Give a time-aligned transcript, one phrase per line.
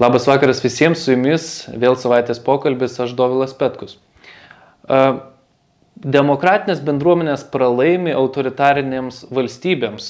[0.00, 1.42] Labas vakaras visiems, su jumis
[1.76, 3.98] vėl savaitės pokalbis, aš Dovilas Petkus.
[6.00, 10.06] Demokratinės bendruomenės pralaimi autoritarinėms valstybėms.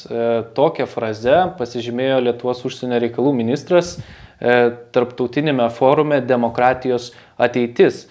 [0.55, 3.97] Tokią frazę pasižymėjo Lietuvos užsienio reikalų ministras
[4.39, 8.05] tarptautinėme forume Demokratijos ateitis.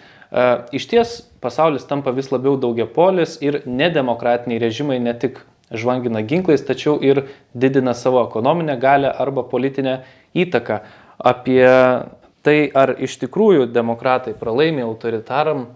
[0.76, 5.40] Iš ties pasaulis tampa vis labiau daugiapolis ir nedemokratiniai režimai ne tik
[5.72, 10.02] žvangina ginklais, tačiau ir didina savo ekonominę galę arba politinę
[10.36, 10.84] įtaką
[11.20, 11.68] apie
[12.46, 15.68] tai, ar iš tikrųjų demokratai pralaimi autoritaram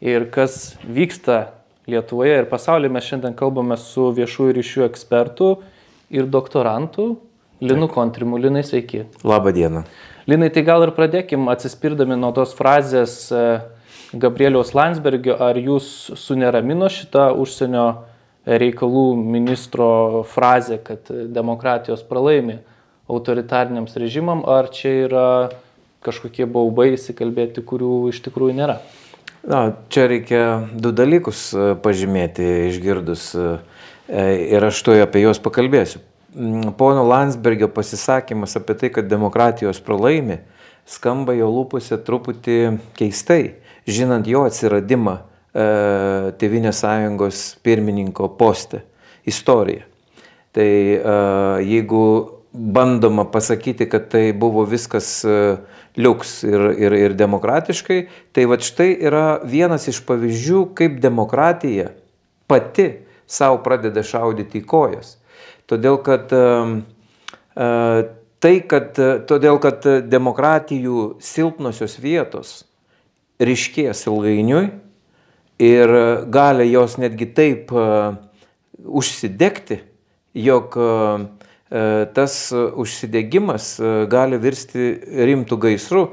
[0.00, 1.56] ir kas vyksta
[1.90, 5.48] Lietuvoje ir pasaulyje, mes šiandien kalbame su viešųjų ryšių ekspertu
[6.12, 7.16] ir doktorantu
[7.64, 8.38] Linu Kontrimu.
[8.38, 9.06] Linai, sveiki.
[9.26, 9.82] Labą dieną.
[10.30, 13.42] Linai, tai gal ir pradėkim atsispirdami nuo tos frazės e,
[14.12, 17.86] Gabrieliaus Landsbergio, ar jūs suneramino šitą užsienio
[18.46, 19.90] reikalų ministro
[20.30, 22.60] frazę, kad demokratijos pralaimi
[23.10, 25.26] autoritariniams režimam, ar čia yra
[26.04, 28.78] kažkokie baubai įsikalbėti, kurių iš tikrųjų nėra?
[29.40, 30.44] Na, čia reikia
[30.76, 33.50] du dalykus e, pažymėti išgirdus e,
[34.52, 36.02] ir aš tuoj apie juos pakalbėsiu.
[36.36, 40.38] Mm, pono Landsbergio pasisakymas apie tai, kad demokratijos pralaimi,
[40.86, 42.58] skamba jo lūpose truputį
[42.98, 43.56] keistai,
[43.88, 45.22] žinant jo atsiradimą e,
[46.38, 48.84] Tevinės sąjungos pirmininko poste,
[49.26, 49.88] istoriją.
[50.54, 51.00] Tai e,
[51.66, 52.04] jeigu
[52.52, 55.56] bandoma pasakyti, kad tai buvo viskas e,
[55.96, 58.00] liuks ir, ir, ir demokratiškai,
[58.34, 61.92] tai va štai yra vienas iš pavyzdžių, kaip demokratija
[62.50, 62.88] pati
[63.30, 65.16] savo pradeda šaudyti į kojas.
[65.70, 66.80] Todėl kad, uh,
[68.42, 68.98] tai, kad,
[69.30, 72.64] todėl, kad demokratijų silpnosios vietos
[73.38, 74.64] ryškės ilgainiui
[75.62, 75.94] ir
[76.26, 77.70] gali jos netgi taip
[78.82, 79.78] užsidegti,
[80.34, 81.39] jog uh, E,
[82.14, 84.90] tas užsidegimas e, gali virsti
[85.30, 86.04] rimtų gaisrų.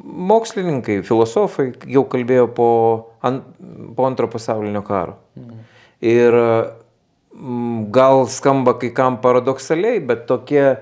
[0.00, 2.68] Mokslininkai, filosofai jau kalbėjo po,
[3.24, 3.46] ant,
[3.96, 5.16] po antro pasaulinio karo.
[6.00, 6.36] Ir
[7.92, 10.76] gal skamba kai kam paradoksaliai, bet tokie e,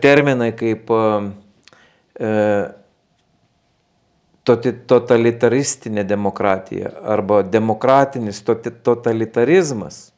[0.00, 1.04] terminai kaip e,
[4.44, 10.12] totalitaristinė demokratija arba demokratinis totalitarizmas,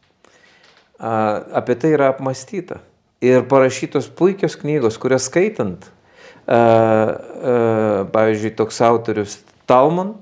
[0.98, 2.81] apie tai yra apmastyta
[3.21, 10.15] ir parašytos puikios knygos, kurias skaitant, uh, uh, pavyzdžiui, toks autorius Talman,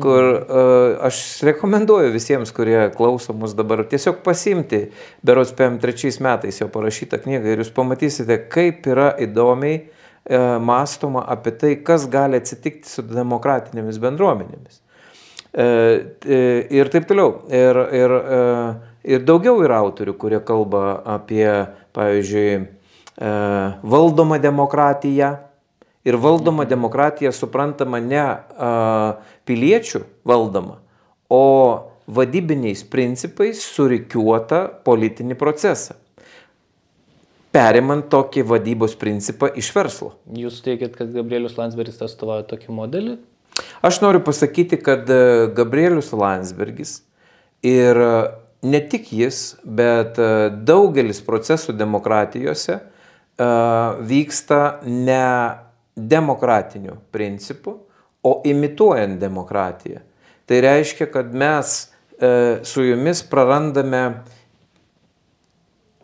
[0.00, 4.86] kur uh, aš rekomenduoju visiems, kurie klauso mus dabar, tiesiog pasimti,
[5.24, 11.52] beros PM3 metais jo parašytą knygą ir jūs pamatysite, kaip yra įdomiai uh, mąstoma apie
[11.58, 14.80] tai, kas gali atsitikti su demokratinėmis bendruomenėmis.
[15.52, 15.98] Uh,
[16.72, 17.42] ir taip toliau.
[17.52, 18.16] Ir, ir,
[19.04, 21.46] ir daugiau yra autorių, kurie kalba apie
[21.96, 23.32] pavyzdžiui, e,
[23.82, 25.38] valdoma demokratija.
[26.02, 28.24] Ir valdoma demokratija suprantama ne
[29.46, 30.80] piliečių valdoma,
[31.30, 31.44] o
[32.10, 35.94] vadybiniais principais surikiuota politinį procesą.
[37.52, 40.14] Perimant tokį vadybos principą iš verslo.
[40.26, 43.16] Jūs teikit, kad Gabrielius Landsbergis atstovauja tokį modelį?
[43.84, 47.02] Aš noriu pasakyti, kad e, Gabrielius Landsbergis
[47.62, 48.00] ir
[48.62, 52.82] ne tik jis, bet e, daugelis procesų demokratijose e,
[54.06, 55.24] vyksta ne
[55.96, 57.80] demokratiniu principu,
[58.22, 59.98] o imituojant demokratiją.
[60.46, 64.04] Tai reiškia, kad mes e, su jumis prarandame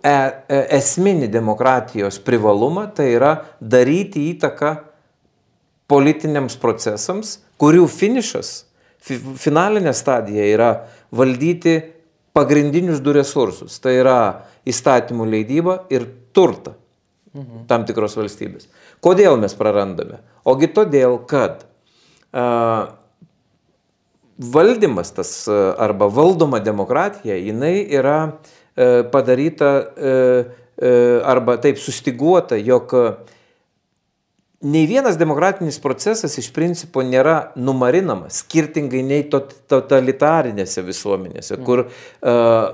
[0.08, 4.70] esminį demokratijos privalumą, tai yra daryti įtaką
[5.90, 8.52] politiniams procesams, kurių finišas,
[9.02, 10.70] finalinė stadija yra
[11.14, 11.74] valdyti
[12.38, 13.80] pagrindinius du resursus.
[13.82, 14.20] Tai yra
[14.68, 16.06] įstatymų leidyba ir
[16.36, 16.76] turtą
[17.34, 17.66] mhm.
[17.70, 18.70] tam tikros valstybės.
[19.04, 20.22] Kodėl mes prarandame?
[20.48, 21.66] Ogi todėl, kad
[22.32, 22.94] a,
[24.38, 25.32] valdymas tas
[25.78, 28.18] arba valdoma demokratija, jinai yra
[28.78, 30.12] e, padaryta e,
[30.78, 30.92] e,
[31.26, 33.08] arba taip sustiguota, jog e,
[34.60, 42.66] nei vienas demokratinis procesas iš principo nėra numarinamas, skirtingai nei totalitarinėse visuomenėse, kur uh,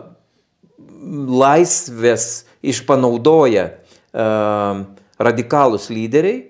[1.44, 4.80] laisvės išpanaudoja uh,
[5.20, 6.46] radikalus lyderiai,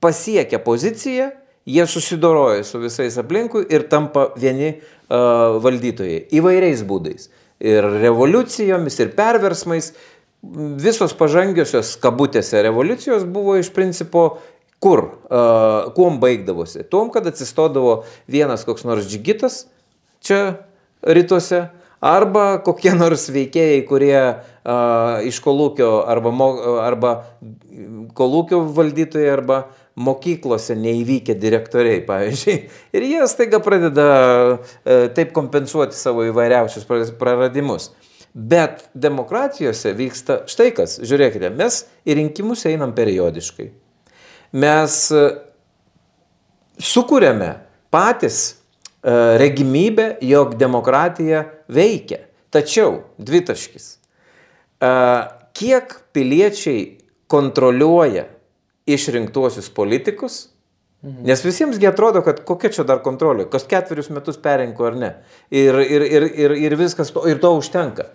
[0.00, 1.32] pasiekia poziciją,
[1.66, 7.28] jie susidoroja su visais aplinkui ir tampa vieni uh, valdytojai įvairiais būdais.
[7.60, 9.90] Ir revoliucijomis, ir perversmais.
[10.80, 14.38] Visos pažangiosios kabutėse revoliucijos buvo iš principo
[14.80, 15.04] Kur?
[15.28, 16.86] Uh, kuom baigdavosi?
[16.88, 18.00] Tuom, kad atsistodavo
[18.30, 19.66] vienas koks nors džigitas
[20.24, 20.40] čia
[21.04, 21.66] rytuose,
[22.00, 26.48] arba kokie nors veikėjai, kurie uh, iš kolūkio arba, mo,
[26.80, 27.12] arba
[28.16, 29.60] kolūkio valdytojai arba
[30.00, 32.56] mokyklose neįvykę direktoriai, pavyzdžiui,
[32.96, 36.86] ir jie staiga pradeda e, taip kompensuoti savo įvairiausius
[37.20, 37.90] praradimus.
[38.32, 43.72] Bet demokratijose vyksta štai kas, žiūrėkite, mes į rinkimus einam periodiškai.
[44.52, 45.24] Mes e,
[46.82, 47.52] sukūrėme
[47.94, 48.54] patys e,
[49.40, 52.24] regimybę, jog demokratija veikia.
[52.50, 53.84] Tačiau, dvitaškis,
[55.54, 56.80] kiek piliečiai
[57.30, 58.24] kontroliuoja
[58.90, 60.40] išrinktuosius politikus,
[61.02, 61.24] Mhm.
[61.24, 65.14] Nes visiemsgi atrodo, kad kokia čia dar kontrolė, kas ketverius metus perinko ar ne.
[65.48, 68.10] Ir, ir, ir, ir, ir viskas, to, ir to užtenka.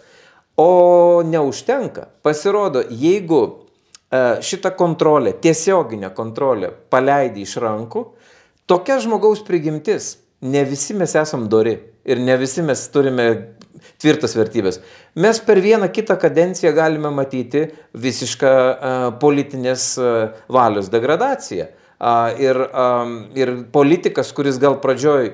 [0.61, 2.05] O neužtenka.
[2.21, 3.64] Pasirodo, jeigu e,
[4.41, 8.05] šitą kontrolę, tiesioginę kontrolę paleidai iš rankų,
[8.69, 13.27] tokia žmogaus prigimtis, ne visi mes esam dori ir ne visi mes turime
[14.01, 14.79] tvirtas vertybės.
[15.21, 21.69] Mes per vieną kitą kadenciją galime matyti visišką uh, politinės uh, valios degradaciją.
[21.69, 21.81] Uh,
[22.43, 25.31] ir, um, ir politikas, kuris gal pradžioj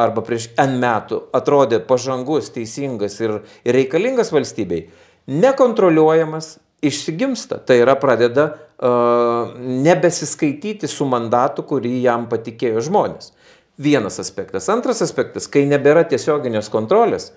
[0.00, 4.86] arba prieš N metų atrodė pažangus, teisingas ir, ir reikalingas valstybei,
[5.28, 7.60] nekontroliuojamas, išsigimsta.
[7.66, 13.32] Tai yra pradeda uh, nebesiskaityti su mandatu, kurį jam patikėjo žmonės.
[13.80, 14.68] Vienas aspektas.
[14.72, 17.30] Antras aspektas, kai nebėra tiesioginės kontrolės,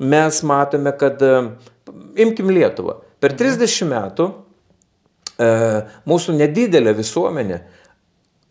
[0.00, 1.40] mes matome, kad, e,
[2.24, 4.30] imkim Lietuvą, per 30 metų
[5.36, 5.50] e,
[6.08, 7.60] mūsų nedidelė visuomenė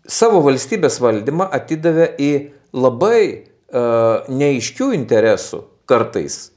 [0.06, 2.32] savo valstybės valdymą atidavė į
[2.78, 3.42] labai e,
[4.30, 6.52] neaiškių interesų kartais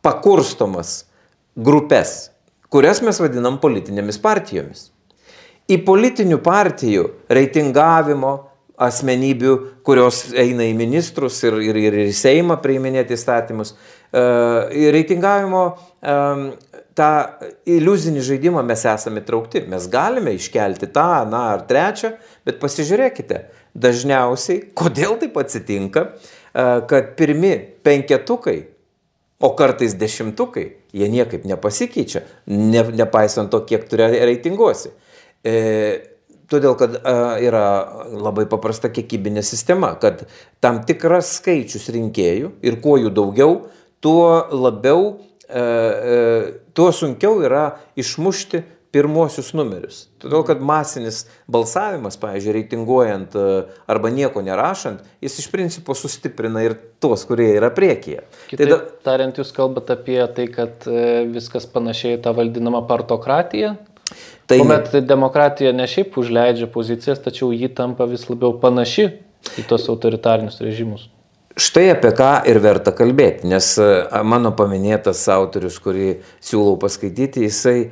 [0.00, 1.02] pakurstomas
[1.56, 2.30] grupės,
[2.72, 4.90] kurias mes vadinam politinėmis partijomis.
[5.66, 8.34] Į politinių partijų reitingavimo,
[8.76, 9.52] asmenybių,
[9.86, 13.72] kurios eina į ministrus ir, ir, ir į Seimą priiminėti įstatymus.
[13.72, 14.24] E,
[14.92, 16.16] reitingavimo e,
[16.96, 17.10] tą
[17.68, 19.64] iliuzinį žaidimą mes esame traukti.
[19.72, 22.14] Mes galime iškelti tą, na ar trečią,
[22.46, 23.42] bet pasižiūrėkite,
[23.76, 28.60] dažniausiai, kodėl taip atsitinka, e, kad pirmi penketukai,
[29.40, 30.66] o kartais dešimtukai,
[30.96, 34.92] jie niekaip nepasikeičia, ne, nepaisant to, kiek turi reitinguosi.
[35.44, 35.56] E,
[36.46, 37.12] Todėl, kad a,
[37.42, 37.64] yra
[38.14, 40.28] labai paprasta kiekybinė sistema, kad
[40.62, 43.56] tam tikras skaičius rinkėjų ir kuo jų daugiau,
[43.98, 45.08] tuo labiau,
[45.48, 46.20] e, e,
[46.70, 47.64] tuo sunkiau yra
[47.98, 48.62] išmušti
[48.96, 50.02] pirmosius numerius.
[50.24, 57.26] Todėl, kad masinis balsavimas, pavyzdžiui, reitinguojant arba nieko nerašant, jis iš principo sustiprina ir tuos,
[57.28, 58.24] kurie yra priekyje.
[58.48, 58.80] Kitaip tai da...
[59.04, 60.88] tariant, jūs kalbate apie tai, kad
[61.34, 63.76] viskas panašiai tą vadinamą partokratiją,
[64.46, 69.08] Tai Kuomet demokratija ne šiaip užleidžia pozicijas, tačiau ji tampa vis labiau panaši
[69.58, 71.08] į tos autoritarinius režimus.
[71.56, 73.70] Štai apie ką ir verta kalbėti, nes
[74.28, 76.10] mano paminėtas autorius, kurį
[76.44, 77.88] siūlau paskaityti, jisai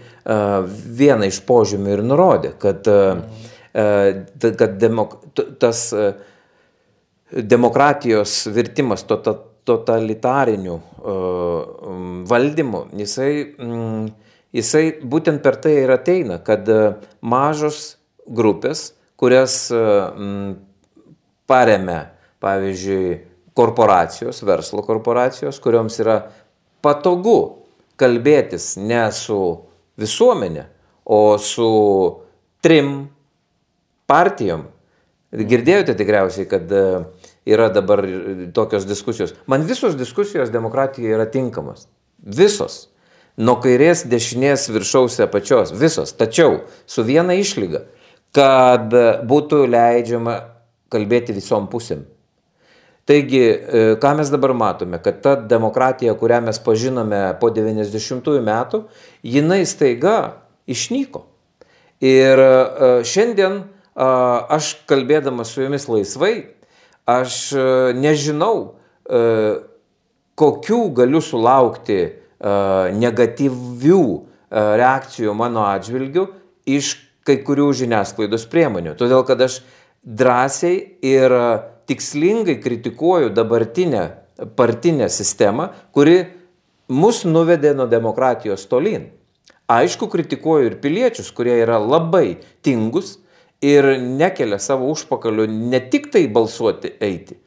[1.01, 2.85] vieną iš požymių ir nurodė, kad,
[4.61, 5.17] kad demok,
[5.63, 5.87] tas
[7.33, 10.77] demokratijos virtimas totalitariniu
[12.29, 13.33] valdymu, jisai
[14.55, 16.81] jisai būtent per tai ir ateina, kad e,
[17.25, 19.83] mažos grupės, kurias e,
[21.51, 22.01] paremia,
[22.45, 23.15] pavyzdžiui,
[23.55, 26.19] korporacijos, verslo korporacijos, kurioms yra
[26.85, 27.65] patogu
[28.01, 29.39] kalbėtis ne su
[30.01, 30.67] visuomenė,
[31.05, 31.69] o su
[32.65, 32.95] trim
[34.11, 34.67] partijom.
[35.35, 36.83] Girdėjote tikriausiai, kad e,
[37.51, 38.03] yra dabar
[38.55, 39.35] tokios diskusijos.
[39.51, 41.89] Man visos diskusijos demokratijoje yra tinkamos.
[42.25, 42.89] Visos
[43.37, 46.15] nuo kairės, dešinės, viršaus, apačios, visos.
[46.17, 47.83] Tačiau su viena išlyga,
[48.35, 48.95] kad
[49.27, 50.39] būtų leidžiama
[50.95, 52.05] kalbėti visom pusėm.
[53.05, 58.81] Taigi, e, ką mes dabar matome, kad ta demokratija, kurią mes pažinome po 90-ųjų metų,
[59.21, 60.17] jinai staiga
[60.65, 61.27] išnyko.
[62.01, 62.55] Ir e,
[63.05, 63.63] šiandien
[63.95, 66.33] aš kalbėdamas su jumis laisvai,
[67.07, 67.67] aš e,
[68.01, 68.81] nežinau,
[70.41, 71.99] kokių galiu sulaukti
[72.97, 74.07] negatyvių
[74.81, 76.25] reakcijų mano atžvilgių
[76.73, 76.95] iš
[77.29, 78.95] kai kurių žiniasklaidos priemonių.
[78.97, 79.59] Todėl, kad aš
[80.01, 81.37] drąsiai ir
[81.91, 84.05] tikslingai kritikuoju dabartinę
[84.57, 86.25] partinę sistemą, kuri
[86.89, 89.09] mus nuvedė nuo demokratijos tolyn.
[89.71, 93.19] Aišku, kritikuoju ir piliečius, kurie yra labai tingus
[93.65, 97.39] ir nekelia savo užpakalių ne tik tai balsuoti eiti,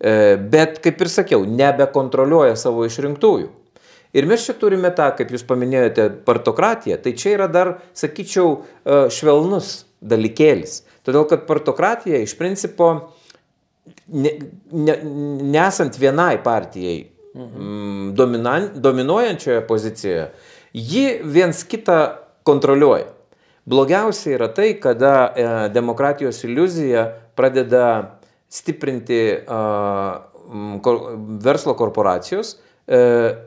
[0.00, 3.50] e, bet, kaip ir sakiau, nebekontroliuoja savo išrinktųjų.
[4.16, 6.96] Ir mes čia turime tą, kaip jūs paminėjote, partokratiją.
[7.04, 10.78] Tai čia yra dar, sakyčiau, e, švelnus dalykėlis.
[11.04, 13.12] Todėl, kad partokratija iš principo,
[14.06, 14.32] ne,
[14.72, 14.96] ne,
[15.42, 18.14] nesant vienai partijai mhm.
[18.14, 20.30] dominan, dominuojančioje pozicijoje,
[20.72, 22.00] ji viens kitą
[22.46, 23.12] kontroliuoja.
[23.66, 29.40] Blogiausia yra tai, kada e, demokratijos iliuzija pradeda stiprinti e,
[30.82, 31.00] kor,
[31.42, 32.54] verslo korporacijos,
[32.86, 33.00] e,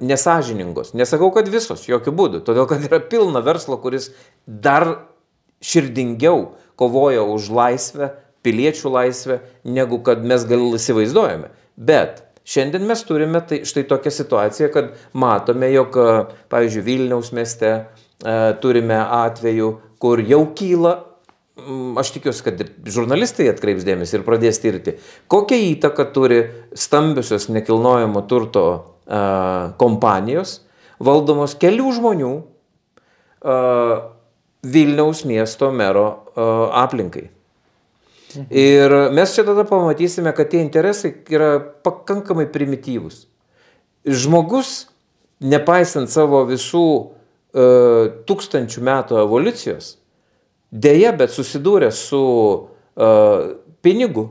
[0.03, 0.91] nesažiningos.
[0.93, 4.11] Nesakau, kad visos, jokių būdų, todėl kad yra pilna verslo, kuris
[4.43, 4.89] dar
[5.63, 8.11] širdingiau kovoja už laisvę,
[8.45, 11.53] piliečių laisvę, negu kad mes gal įsivaizduojame.
[11.75, 15.93] Bet Šiandien mes turime tai, štai tokią situaciją, kad matome, jog,
[16.49, 17.83] pavyzdžiui, Vilniaus mieste e,
[18.63, 19.67] turime atvejų,
[20.01, 20.95] kur jau kyla,
[21.99, 24.95] aš tikiuosi, kad žurnalistai atkreips dėmesį ir pradės tirti,
[25.31, 26.39] kokią įtaką turi
[26.73, 29.19] stambiosios nekilnojamo turto e,
[29.81, 30.59] kompanijos,
[30.97, 33.59] valdomos kelių žmonių e,
[34.73, 36.47] Vilniaus miesto mero e,
[36.81, 37.29] aplinkai.
[38.49, 43.23] Ir mes čia tada pamatysime, kad tie interesai yra pakankamai primityvūs.
[44.05, 44.89] Žmogus,
[45.41, 47.65] nepaisant savo visų e,
[48.29, 49.95] tūkstančių metų evoliucijos,
[50.69, 52.21] dėja, bet susidūrė su
[52.93, 53.09] e,
[53.81, 54.29] pinigu,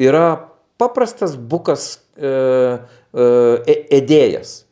[0.00, 4.64] yra paprastas bukas e, e, edėjas.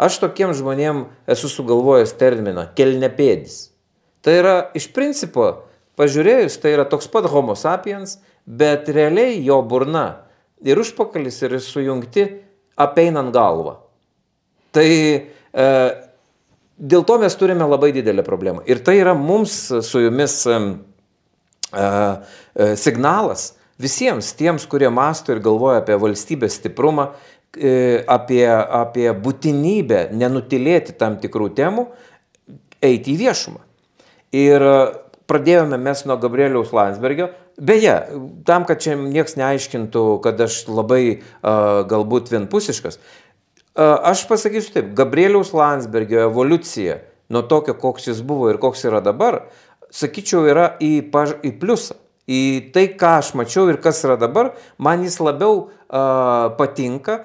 [0.00, 3.68] Aš tokiem žmonėm esu sugalvojęs terminą kelnepėdis.
[4.24, 10.22] Tai yra iš principo Pažiūrėjus, tai yra toks pat homo sapiens, bet realiai jo burna
[10.64, 12.26] ir užpakalis yra sujungti
[12.80, 13.76] apeinant galvą.
[14.74, 15.66] Tai e,
[16.80, 18.64] dėl to mes turime labai didelę problemą.
[18.70, 20.58] Ir tai yra mums su jumis e,
[21.74, 27.10] e, signalas visiems tiems, kurie masto ir galvoja apie valstybės stiprumą,
[27.56, 31.86] e, apie, apie būtinybę nenutilėti tam tikrų temų,
[32.80, 33.62] eiti į viešumą.
[34.36, 34.64] Ir
[35.30, 37.30] pradėjome mes nuo Gabrieliaus Landsbergio.
[37.60, 37.94] Beje,
[38.48, 44.92] tam, kad čia niekas neaiškintų, kad aš labai uh, galbūt vienpusiškas, uh, aš pasakysiu taip,
[44.98, 49.44] Gabrieliaus Landsbergio evoliucija nuo tokio, koks jis buvo ir koks yra dabar,
[49.94, 51.98] sakyčiau, yra į, paž, į pliusą.
[52.30, 57.24] Į tai, ką aš mačiau ir kas yra dabar, man jis labiau uh, patinka,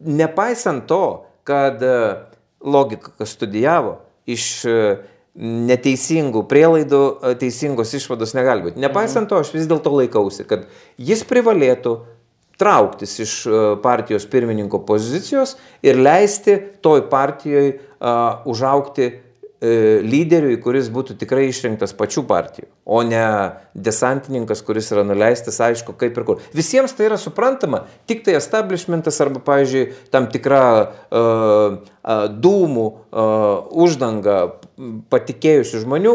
[0.00, 2.22] nepaisant to, kad uh,
[2.64, 3.98] logika, kas studijavo,
[4.30, 5.02] iš uh,
[5.38, 7.02] neteisingų prielaidų,
[7.40, 8.82] teisingos išvados negali būti.
[8.82, 10.66] Nepaisant to, aš vis dėlto laikausi, kad
[10.98, 12.00] jis privalėtų
[12.60, 13.34] trauktis iš
[13.80, 15.54] partijos pirmininko pozicijos
[15.86, 19.12] ir leisti toj partijoje uh, užaukti
[19.60, 23.24] E, lyderiui, kuris būtų tikrai išrinktas pačių partijų, o ne
[23.76, 26.46] desantininkas, kuris yra nuleistas, aišku, kaip ir kur.
[26.56, 29.82] Visiems tai yra suprantama, tik tai establishmentas arba, pavyzdžiui,
[30.16, 34.38] tam tikra uh, uh, dūmų uh, uždanga
[35.12, 36.14] patikėjusių žmonių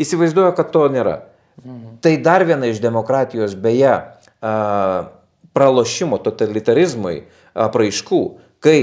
[0.00, 1.18] įsivaizduoja, kad to nėra.
[1.64, 1.98] Mhm.
[2.04, 3.96] Tai dar viena iš demokratijos beje
[5.58, 7.24] pralošimo totalitarizmui
[7.58, 8.22] apraiškų,
[8.62, 8.80] kai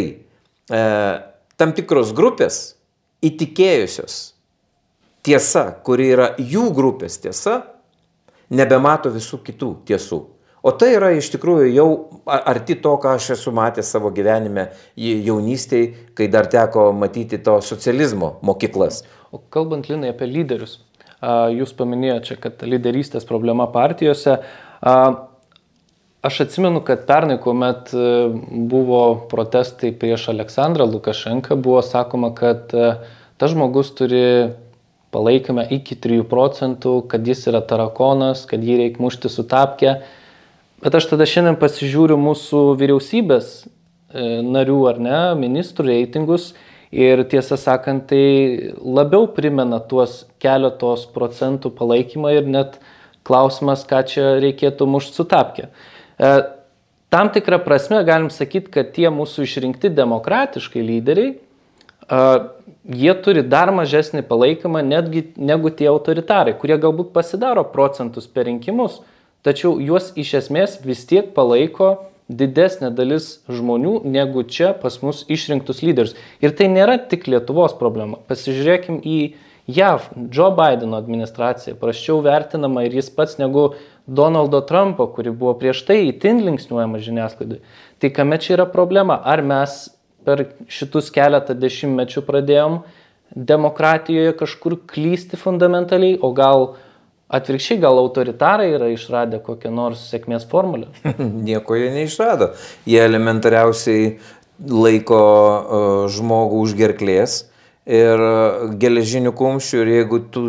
[0.67, 2.75] tam tikros grupės
[3.23, 4.17] įtikėjusios
[5.25, 7.61] tiesa, kuri yra jų grupės tiesa,
[8.53, 10.21] nebemato visų kitų tiesų.
[10.65, 11.89] O tai yra iš tikrųjų jau
[12.25, 18.39] arti to, ką aš esu matęs savo gyvenime jaunystėje, kai dar teko matyti to socializmo
[18.41, 19.03] mokyklas.
[19.29, 20.79] O kalbant, Linai, apie lyderius,
[21.53, 24.39] jūs paminėjote čia, kad lyderystės problema partijose.
[26.25, 28.03] Aš atsimenu, kad pernai, kuomet e,
[28.69, 32.87] buvo protestai prieš Aleksandrą Lukašenką, buvo sakoma, kad e,
[33.37, 34.23] tas žmogus turi
[35.13, 39.99] palaikymą iki 3 procentų, kad jis yra tarakonas, kad jį reikia mušti su tapke.
[40.83, 46.49] Bet aš tada šiandien pasižiūriu mūsų vyriausybės e, narių ar ne, ministrų reitingus
[46.91, 52.77] ir tiesą sakant, tai labiau primena tuos keletos procentų palaikymą ir net
[53.25, 55.69] klausimas, ką čia reikėtų mušti su tapke.
[56.19, 56.33] E,
[57.09, 62.21] tam tikrą prasme galim sakyti, kad tie mūsų išrinkti demokratiškai lyderiai, e,
[62.99, 68.99] jie turi dar mažesnį palaikymą netgi negu tie autoritarai, kurie galbūt pasidaro procentus per rinkimus,
[69.45, 71.93] tačiau juos iš esmės vis tiek palaiko
[72.29, 76.15] didesnė dalis žmonių negu čia pas mus išrinktus lyderius.
[76.41, 78.17] Ir tai nėra tik Lietuvos problema.
[78.29, 79.19] Pasižiūrėkim į
[79.65, 83.71] JAV, Joe Bideno administraciją, praščiau vertinama ir jis pats negu
[84.05, 87.63] Donaldo Trumpo, kuri buvo prieš tai įtin linksniuojama žiniasklaidai.
[88.01, 89.17] Tai kame čia yra problema?
[89.17, 89.87] Ar mes
[90.25, 92.83] per šitus keletą dešimtmečių pradėjom
[93.35, 96.75] demokratijoje kažkur klysti fundamentaliai, o gal
[97.33, 100.91] atvirkščiai, gal autoritarai yra išradę kokią nors sėkmės formulę?
[101.47, 102.51] Nieko jie neišrado.
[102.89, 104.15] Jie elementariausiai
[104.69, 107.41] laiko uh, žmogų už gerklės
[107.85, 110.45] ir uh, geležinių kumščių ir jeigu tu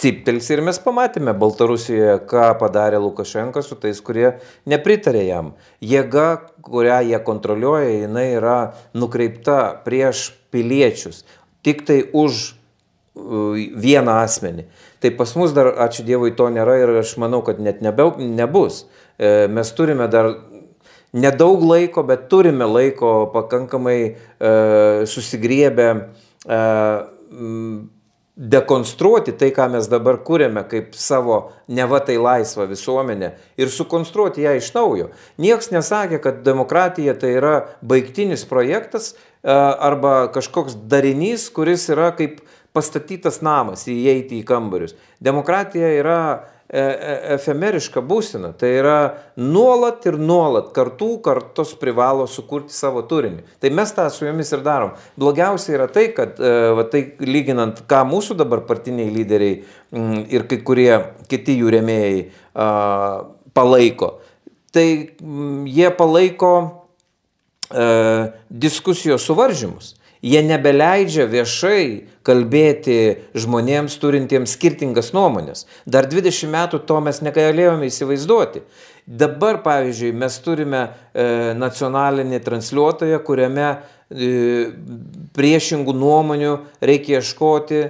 [0.00, 4.32] ciptels ir mes pamatėme Baltarusijoje, ką padarė Lukašenka su tais, kurie
[4.70, 5.52] nepritarė jam.
[5.84, 6.26] Jėga,
[6.66, 8.58] kurią jie kontroliuoja, jinai yra
[8.96, 11.22] nukreipta prieš piliečius.
[11.64, 12.42] Tik tai už
[13.14, 14.66] vieną asmenį.
[15.04, 18.86] Tai pas mus dar, ačiū Dievui, to nėra ir aš manau, kad net nebe, nebus.
[19.20, 20.30] E, mes turime dar
[21.12, 24.14] nedaug laiko, bet turime laiko pakankamai e,
[25.04, 26.62] susigriebę e,
[28.34, 31.36] dekonstruoti tai, ką mes dabar kūrėme kaip savo
[31.70, 33.30] neva tai laisvą visuomenę
[33.60, 35.12] ir sukonstruoti ją iš naujo.
[35.38, 42.40] Niekas nesakė, kad demokratija tai yra baigtinis projektas e, arba kažkoks darinys, kuris yra kaip
[42.74, 44.96] pastatytas namas, įeiti į kambarius.
[45.22, 46.20] Demokratija yra
[46.64, 48.48] E, e, efemeriška būsena.
[48.56, 48.96] Tai yra
[49.36, 53.44] nuolat ir nuolat kartų kartos privalo sukurti savo turinį.
[53.60, 54.94] Tai mes tą su jomis ir darom.
[55.20, 59.58] Blogiausia yra tai, kad e, va, tai lyginant, ką mūsų dabar partiniai lyderiai
[59.92, 60.88] m, ir kai kurie
[61.28, 62.22] kiti jų remėjai
[62.56, 62.70] a,
[63.54, 64.14] palaiko,
[64.72, 64.86] tai
[65.20, 66.54] m, jie palaiko
[67.68, 71.86] a, diskusijos suvaržymus jie nebeleidžia viešai
[72.24, 72.96] kalbėti
[73.36, 75.66] žmonėms turintiems skirtingas nuomonės.
[75.84, 78.64] Dar 20 metų to mes negalėjome įsivaizduoti.
[79.04, 81.26] Dabar, pavyzdžiui, mes turime e,
[81.60, 84.30] nacionalinį transliuotoją, kuriame e,
[85.36, 87.82] priešingų nuomonių reikia ieškoti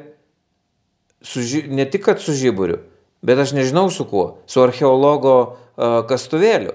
[1.23, 2.81] su, ne tik su žiburiu,
[3.23, 6.75] bet aš nežinau su kuo, su archeologo e, kastuvėliu.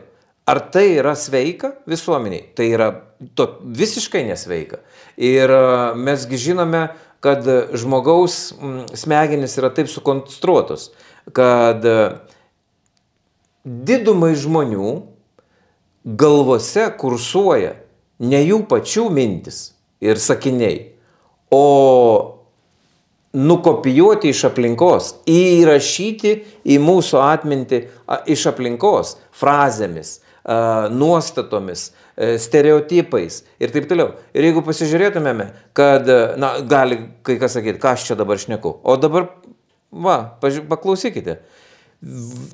[0.50, 2.48] Ar tai yra sveika visuomeniai?
[2.56, 2.90] Tai yra
[3.36, 4.82] to, visiškai nesveika.
[5.18, 5.62] Ir e,
[6.00, 6.88] mesgi žinome,
[7.20, 7.44] kad
[7.76, 8.54] žmogaus
[8.96, 10.90] smegenys yra taip sukonstruotos,
[11.36, 11.98] kad e,
[13.64, 14.94] didumai žmonių
[16.20, 17.76] galvose kursuoja
[18.20, 19.70] ne jų pačių mintis
[20.04, 20.80] ir sakiniai,
[21.52, 22.40] o
[23.34, 26.34] nukopijuoti iš aplinkos, įrašyti
[26.66, 27.82] į mūsų atmintį
[28.34, 30.18] iš aplinkos frazėmis,
[30.96, 34.12] nuostatomis, stereotipais ir taip toliau.
[34.36, 36.10] Ir jeigu pasižiūrėtumėme, kad,
[36.42, 39.30] na, gali kai kas sakyti, ką aš čia dabar šneku, o dabar,
[39.92, 41.40] va, paklausykite,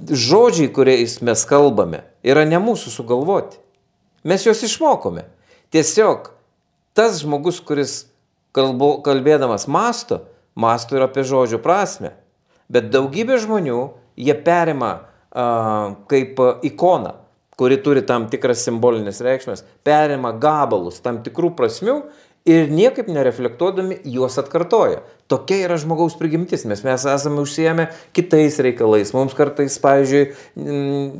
[0.09, 3.57] žodžiai, kuriais mes kalbame, yra ne mūsų sugalvoti.
[4.25, 5.25] Mes juos išmokome.
[5.73, 6.31] Tiesiog
[6.97, 8.05] tas žmogus, kuris
[8.55, 10.23] kalbu, kalbėdamas masto,
[10.57, 12.15] masto ir apie žodžių prasme.
[12.69, 13.81] Bet daugybė žmonių
[14.17, 14.93] jie perima
[15.29, 17.24] a, kaip ikoną
[17.59, 21.99] kuri turi tam tikras simbolinės reikšmės, perima gabalus tam tikrų prasmių
[22.45, 25.01] ir niekaip nereflektuodami juos atkartoja.
[25.27, 29.09] Tokia yra žmogaus prigimtis, mes mes esame užsiemę kitais reikalais.
[29.17, 30.27] Mums kartais, pavyzdžiui,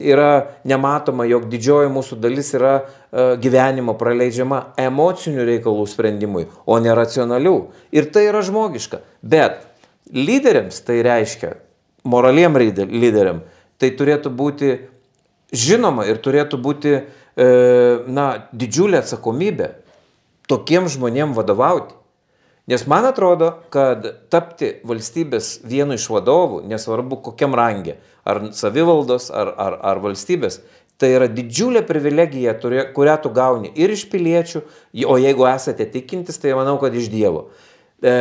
[0.05, 0.29] yra
[0.69, 7.55] nematoma, jog didžioji mūsų dalis yra e, gyvenimo praleidžiama emocinių reikalų sprendimui, o ne racionalių.
[7.97, 9.01] Ir tai yra žmogiška.
[9.25, 9.65] Bet
[10.13, 11.55] lyderiams tai reiškia,
[12.05, 13.41] moraliem lyderiam,
[13.81, 14.75] tai turėtų būti
[15.55, 17.03] žinoma ir turėtų būti e,
[18.07, 19.71] na, didžiulė atsakomybė
[20.49, 21.95] tokiem žmonėm vadovauti.
[22.65, 29.51] Nes man atrodo, kad tapti valstybės vienu iš vadovų, nesvarbu kokiam rangė, ar savivaldos, ar,
[29.53, 30.63] ar, ar valstybės,
[30.97, 32.55] tai yra didžiulė privilegija,
[32.95, 34.63] kurią tu gauni ir iš piliečių,
[35.05, 37.49] o jeigu esate tikintis, tai manau, kad iš Dievo.
[38.01, 38.15] E,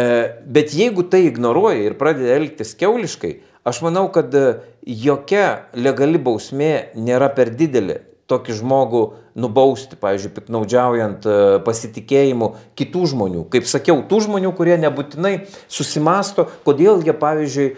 [0.45, 3.33] bet jeigu tai ignoruoji ir pradedi elgtis keuliškai,
[3.65, 9.01] Aš manau, kad e, jokia legali bausmė nėra per didelė tokį žmogų
[9.41, 13.47] nubausti, pavyzdžiui, piknaudžiaujant e, pasitikėjimu kitų žmonių.
[13.53, 15.35] Kaip sakiau, tų žmonių, kurie nebūtinai
[15.73, 17.71] susimasto, kodėl jie, pavyzdžiui,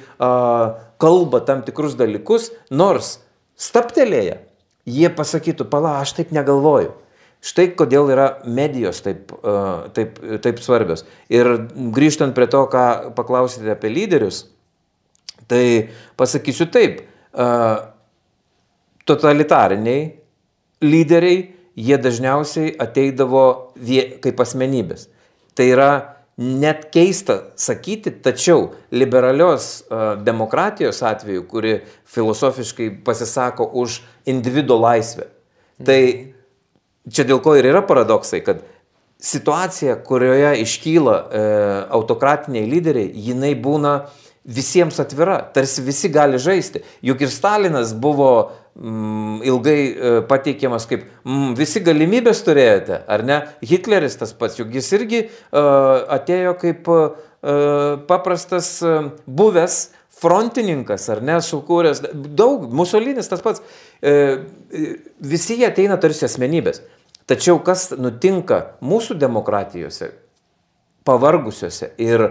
[1.03, 3.17] kalba tam tikrus dalykus, nors
[3.59, 4.41] staptelėję,
[4.87, 6.95] jie pasakytų, pala, aš taip negalvoju.
[7.47, 9.31] Štai kodėl yra medijos taip,
[9.95, 11.05] taip, taip svarbios.
[11.31, 14.47] Ir grįžtant prie to, ką paklausėte apie lyderius,
[15.49, 17.03] Tai pasakysiu taip,
[19.07, 20.03] totalitariniai
[20.83, 21.39] lyderiai,
[21.77, 25.07] jie dažniausiai ateidavo vie, kaip asmenybės.
[25.57, 25.91] Tai yra
[26.41, 29.87] net keista sakyti, tačiau liberalios
[30.25, 31.79] demokratijos atveju, kuri
[32.13, 35.31] filosofiškai pasisako už individuo laisvę,
[35.85, 36.01] tai
[37.09, 38.65] čia dėl ko ir yra paradoksai, kad
[39.23, 41.29] situacija, kurioje iškyla uh,
[41.97, 46.83] autokratiniai lyderiai, jinai būna uh, visiems atvira, tarsi visi gali žaisti.
[47.03, 48.31] Juk ir Stalinas buvo
[48.79, 53.41] mm, ilgai e, pateikiamas kaip mm, visi galimybės turėjote, ar ne?
[53.67, 55.31] Hitleris tas pats, juk jis irgi e,
[56.19, 57.01] atėjo kaip e,
[58.07, 59.81] paprastas e, buvęs
[60.17, 63.65] frontininkas, ar ne, sukūręs daug, Musolinis tas pats.
[64.01, 64.13] E,
[64.71, 64.87] e,
[65.21, 66.81] visi jie ateina tarsi asmenybės.
[67.27, 70.13] Tačiau kas nutinka mūsų demokratijose,
[71.07, 72.31] pavargusiose ir e,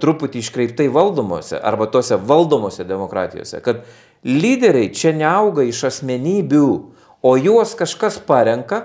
[0.00, 3.82] truputį iškreiptai valdomose arba tose valdomose demokratijose, kad
[4.24, 6.68] lyderiai čia neauga iš asmenybių,
[7.22, 8.84] o juos kažkas parenka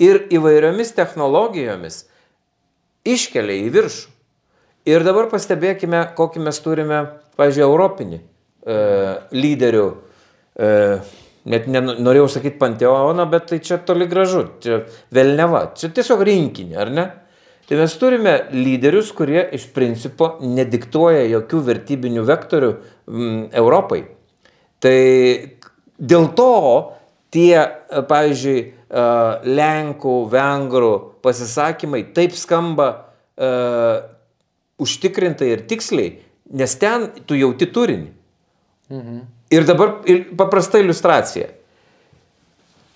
[0.00, 2.04] ir įvairiomis technologijomis
[3.04, 4.10] iškelia į viršų.
[4.84, 6.98] Ir dabar pastebėkime, kokį mes turime,
[7.40, 8.74] pažiūrėjau, europinį e,
[9.32, 9.84] lyderių,
[10.60, 10.72] e,
[11.48, 14.82] net norėjau sakyti panteoną, bet tai čia toli gražu, čia
[15.14, 17.06] vėlneva, čia tiesiog rinkinį, ar ne?
[17.64, 24.02] Tai mes turime lyderius, kurie iš principo nediktuoja jokių vertybinių vektorių mm, Europai.
[24.84, 24.98] Tai
[25.96, 26.52] dėl to
[27.32, 27.56] tie,
[28.08, 28.58] pavyzdžiui,
[28.94, 30.92] Lenkų, Vengrų
[31.24, 34.04] pasisakymai taip skamba uh,
[34.78, 36.12] užtikrintai ir tiksliai,
[36.54, 38.10] nes ten tu jauti turinį.
[38.92, 39.20] Mhm.
[39.54, 41.48] Ir dabar ir paprasta iliustracija.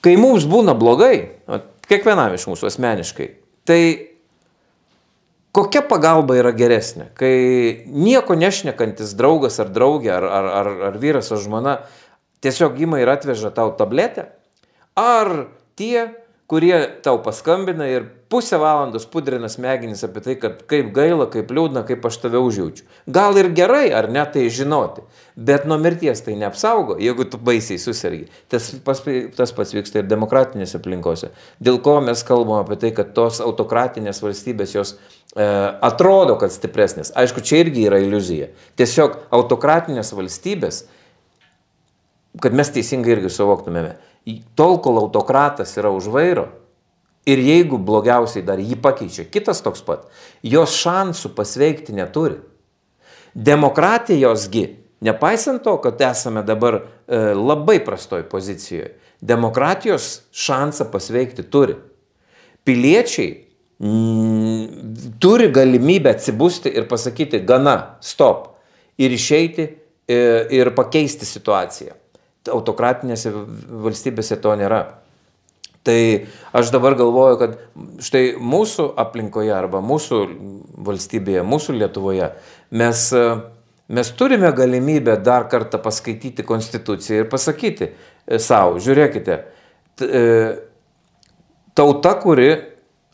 [0.03, 1.41] Kai mums būna blogai,
[1.89, 3.29] kiekvienam iš mūsų asmeniškai,
[3.67, 3.81] tai
[5.59, 7.09] kokia pagalba yra geresnė?
[7.19, 7.35] Kai
[7.91, 11.75] nieko nešnekantis draugas ar draugė, ar, ar, ar, ar vyras ar žmona
[12.45, 14.29] tiesiog ima ir atveža tau tabletę,
[14.99, 16.07] ar tie,
[16.51, 21.85] kurie tau paskambina ir pusę valandos pudrina smegenis apie tai, kad kaip gaila, kaip liūdna,
[21.89, 22.85] kaip aš tave užjaučiu.
[23.09, 25.05] Gal ir gerai, ar ne tai žinoti,
[25.49, 28.27] bet nuo mirties tai neapsaugo, jeigu tu baisiai susirgi.
[28.53, 29.01] Tas, pas,
[29.37, 31.33] tas pats vyksta ir demokratinėse aplinkose.
[31.65, 35.49] Dėl ko mes kalbam apie tai, kad tos autokratinės valstybės jos e,
[35.89, 37.15] atrodo, kad stipresnės.
[37.17, 38.53] Aišku, čia irgi yra iliuzija.
[38.77, 40.85] Tiesiog autokratinės valstybės,
[42.45, 43.97] kad mes teisingai irgi suvoktumėme,
[44.59, 46.51] tol, kol autokratas yra už vairo
[47.29, 50.07] ir jeigu blogiausiai dar jį pakeičia kitas toks pat,
[50.43, 52.39] jos šansų pasveikti neturi.
[53.35, 54.65] Demokratijosgi,
[55.05, 61.77] nepaisant to, kad esame dabar e, labai prastoj pozicijoje, demokratijos šansą pasveikti turi.
[62.67, 63.31] Piliečiai
[63.85, 68.57] mm, turi galimybę atsibusti ir pasakyti gana, stop,
[68.99, 70.21] ir išeiti e,
[70.59, 71.95] ir pakeisti situaciją
[72.49, 73.33] autokratinėse
[73.85, 74.81] valstybėse to nėra.
[75.89, 77.55] Tai aš dabar galvoju, kad
[78.05, 80.19] štai mūsų aplinkoje arba mūsų
[80.85, 82.29] valstybėje, mūsų Lietuvoje
[82.77, 83.05] mes,
[83.89, 89.39] mes turime galimybę dar kartą paskaityti konstituciją ir pasakyti e, savo, žiūrėkite,
[90.05, 90.23] e,
[91.73, 92.51] tauta, kuri,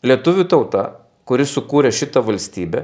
[0.03, 0.83] lietuvių tauta,
[1.23, 2.83] kuri sukūrė šitą valstybę,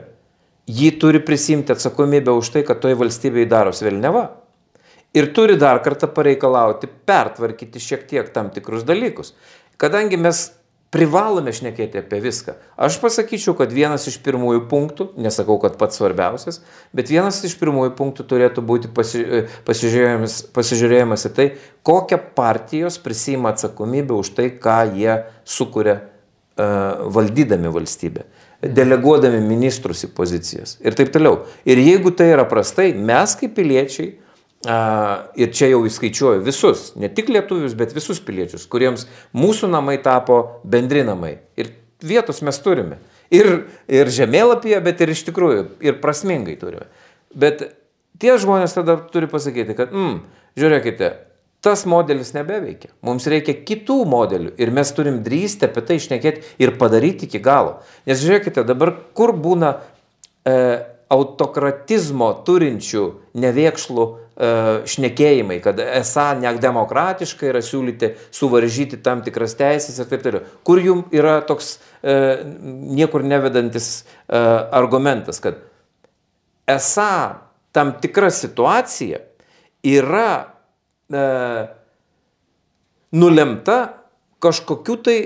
[0.72, 4.30] ji turi prisimti atsakomybę už tai, kad toje valstybėje daros vėlneva
[5.14, 9.34] ir turi dar kartą pareikalauti pertvarkyti šiek tiek tam tikrus dalykus.
[9.82, 10.50] Kadangi mes
[10.92, 12.58] privalome šnekėti apie viską.
[12.76, 16.60] Aš pasakyčiau, kad vienas iš pirmųjų punktų, nesakau, kad pats svarbiausias,
[16.96, 19.24] bet vienas iš pirmųjų punktų turėtų būti pasi,
[19.68, 21.48] pasižiūrėjimas, pasižiūrėjimas į tai,
[21.88, 25.16] kokią partijos prisima atsakomybę už tai, ką jie
[25.48, 28.28] sukuria uh, valdydami valstybę
[28.62, 31.48] deleguodami ministrus į pozicijas ir taip toliau.
[31.66, 34.12] Ir jeigu tai yra prastai, mes kaip piliečiai
[34.62, 40.62] Ir čia jau įskaičiuoju visus, ne tik lietuvius, bet visus piliečius, kuriems mūsų namai tapo
[40.62, 41.40] bendri namai.
[41.58, 41.72] Ir
[42.06, 43.00] vietos mes turime.
[43.34, 43.50] Ir,
[43.90, 46.86] ir žemėlapyje, bet ir iš tikrųjų, ir prasmingai turime.
[47.34, 47.64] Bet
[48.22, 50.20] tie žmonės tada turi pasakyti, kad, mm,
[50.60, 51.10] žiūrėkite,
[51.66, 52.92] tas modelis nebeveikia.
[53.06, 57.80] Mums reikia kitų modelių ir mes turim drįsti apie tai išnekėti ir padaryti iki galo.
[58.06, 59.76] Nes žiūrėkite, dabar kur būna
[60.46, 60.56] e,
[61.12, 63.06] autokratizmo turinčių
[63.38, 64.08] nevėkšlų
[64.40, 70.46] šnekėjimai, kad esą nedemokratiška yra siūlyti suvaržyti tam tikras teisės ir taip toliau.
[70.66, 72.16] Kur jum yra toks e,
[72.96, 74.40] niekur nevedantis e,
[74.72, 75.60] argumentas, kad
[76.72, 77.12] esą
[77.76, 79.22] tam tikra situacija
[79.84, 80.32] yra
[81.12, 81.24] e,
[83.12, 83.78] nulemta
[84.42, 85.20] kažkokiu tai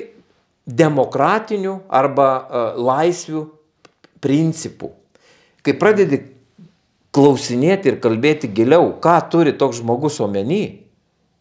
[0.66, 3.44] demokratinių arba e, laisvių
[4.26, 4.90] principų.
[5.66, 6.22] Kai pradedi
[7.16, 10.86] klausinėti ir kalbėti giliau, ką turi toks žmogus omeny,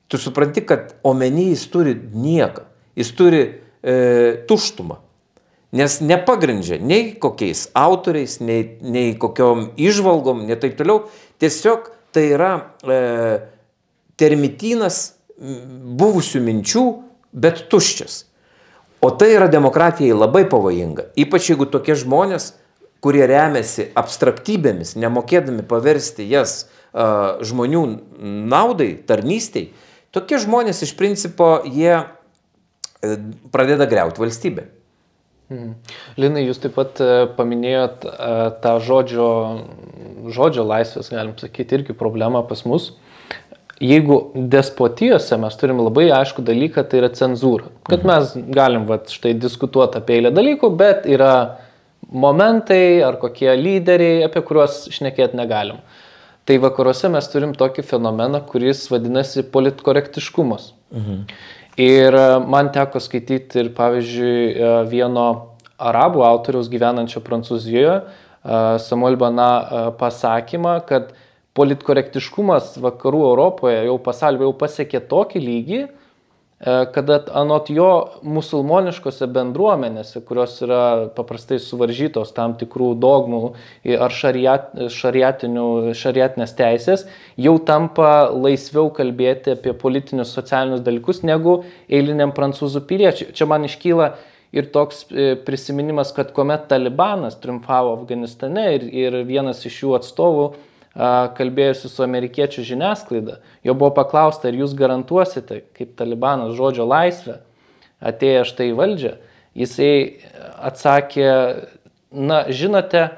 [0.07, 2.67] tu supranti, kad omeny jis turi nieką,
[2.99, 3.97] jis turi e,
[4.49, 5.01] tuštumą.
[5.75, 11.09] Nes nepagrindžia nei kokiais autoriais, nei, nei kokiom išvalgom, nei taip toliau.
[11.43, 12.53] Tiesiog tai yra
[12.87, 12.99] e,
[14.21, 15.01] termitynas
[15.99, 16.85] buvusių minčių,
[17.35, 18.21] bet tuščias.
[19.03, 21.11] O tai yra demokratijai labai pavojinga.
[21.19, 22.53] Ypač jeigu tokie žmonės
[23.05, 27.85] kurie remiasi abstraktybėmis, nemokėdami paversti jas uh, žmonių
[28.49, 29.69] naudai, tarnystiai,
[30.15, 33.19] tokie žmonės iš principo jie uh,
[33.53, 34.67] pradeda greuti valstybę.
[35.53, 35.73] Mhm.
[36.17, 39.27] Linai, jūs taip pat e, paminėjot uh, tą žodžio,
[40.33, 42.95] žodžio laisvės, galim sakyti, irgi problemą pas mus.
[43.85, 47.69] Jeigu despotijose mes turim labai aišku dalyką, tai yra cenzūra.
[47.85, 51.35] Kad mes galim vat, štai diskutuoti apie eilę dalykų, bet yra
[52.15, 55.81] momentai ar kokie lyderiai, apie kuriuos šnekėti negalim.
[56.45, 60.73] Tai vakaruose mes turim tokį fenomeną, kuris vadinasi politkorektiškumas.
[60.95, 61.25] Mhm.
[61.85, 65.27] Ir e, man teko skaityti ir pavyzdžiui e, vieno
[65.75, 67.97] arabų autoriaus gyvenančio Prancūzijoje,
[68.85, 69.49] Samuel Bana
[69.97, 71.15] pasakymą, kad
[71.57, 76.04] politkorektiškumas vakarų Europoje jau pasaulio jau pasiekė tokį lygį, E,
[76.63, 77.89] kada anot jo
[78.23, 83.41] musulmoniškose bendruomenėse, kurios yra paprastai suvaržytos tam tikrų dogmų
[83.99, 87.05] ar šariat, šariatinės teisės,
[87.37, 93.33] jau tampa laisviau kalbėti apie politinius socialinius dalykus negu eiliniam prancūzų piliečiui.
[93.35, 94.15] Čia man iškyla
[94.55, 100.53] ir toks e, prisiminimas, kad kuomet Talibanas triumfavo Afganistane ir, ir vienas iš jų atstovų
[100.95, 107.41] kalbėjusi su amerikiečių žiniasklaida, jo buvo paklausta, ar jūs garantuosite, kaip talibanas, žodžio laisvę,
[108.05, 109.13] atėję štai į valdžią.
[109.59, 109.93] Jisai
[110.67, 111.29] atsakė,
[112.15, 113.09] na, žinote,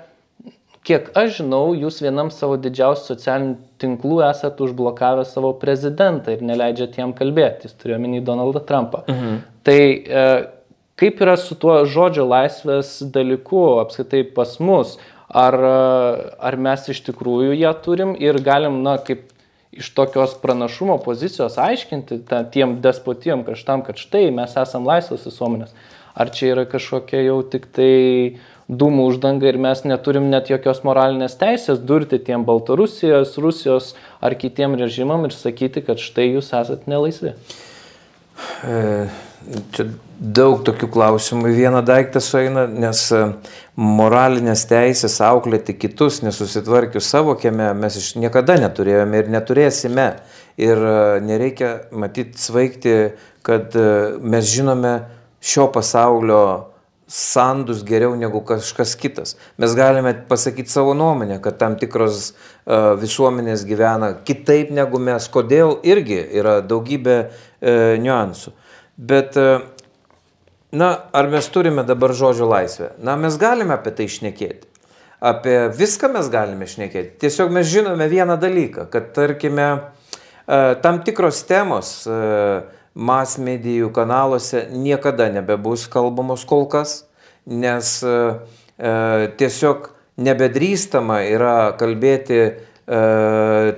[0.87, 7.03] kiek aš žinau, jūs vienam savo didžiausių socialinių tinklų esate užblokavę savo prezidentą ir neleidžiate
[7.03, 9.03] jam kalbėti, jis turėjo minį Donaldą Trumpą.
[9.11, 9.41] Mhm.
[9.67, 10.29] Tai e,
[11.01, 14.97] kaip yra su tuo žodžio laisvės dalyku apskaitai pas mus?
[15.29, 15.57] Ar,
[16.39, 19.29] ar mes iš tikrųjų ją turim ir galim, na, kaip
[19.77, 25.75] iš tokios pranašumo pozicijos aiškinti ta, tiem despotiem kraštam, kad štai mes esam laisvas visuomenės.
[26.17, 31.37] Ar čia yra kažkokia jau tik tai dūmų uždanga ir mes neturim net jokios moralinės
[31.39, 33.93] teisės durti tiem Baltarusijos, Rusijos
[34.25, 37.35] ar kitiem režimam ir sakyti, kad štai jūs esat nelaisvi.
[38.65, 38.81] E,
[39.75, 43.22] čia daug tokių klausimų vieną daiktą sueina, nes e,
[43.77, 50.09] moralinės teisės auklėti kitus, nesusitvarkius savo kieme, mes iš niekada neturėjome ir neturėsime.
[50.61, 50.96] Ir e,
[51.27, 52.96] nereikia matyti svaigti,
[53.46, 54.96] kad e, mes žinome
[55.44, 56.40] šio pasaulio
[57.07, 59.37] sandus geriau negu kažkas kitas.
[59.62, 65.77] Mes galime pasakyti savo nuomonę, kad tam tikros uh, visuomenės gyvena kitaip negu mes, kodėl
[65.87, 68.51] irgi yra daugybė uh, niuansų.
[68.97, 69.61] Bet uh,
[70.77, 72.91] Na, ar mes turime dabar žodžio laisvę?
[72.99, 74.67] Na, mes galime apie tai išnekėti.
[75.25, 77.15] Apie viską mes galime išnekėti.
[77.23, 79.69] Tiesiog mes žinome vieną dalyką, kad tarkime,
[80.45, 82.19] e, tam tikros temos e,
[82.93, 87.05] mas medijų kanaluose niekada nebebus kalbamos kol kas,
[87.47, 88.19] nes e,
[89.39, 92.41] tiesiog nebedrįstama yra kalbėti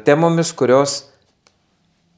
[0.04, 0.98] temomis, kurios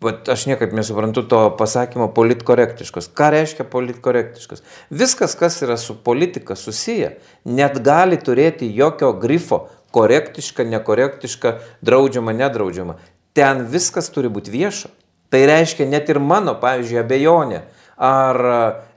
[0.01, 3.11] Vat aš niekaip nesuprantu to pasakymo politkorektiškas.
[3.13, 4.63] Ką reiškia politkorektiškas?
[4.89, 12.97] Viskas, kas yra su politika susiję, net gali turėti jokio grifo korektiška, nekorektiška, draudžiama, nedraudžiama.
[13.37, 14.89] Ten viskas turi būti vieša.
[15.31, 17.61] Tai reiškia net ir mano, pavyzdžiui, abejonė,
[18.01, 18.41] ar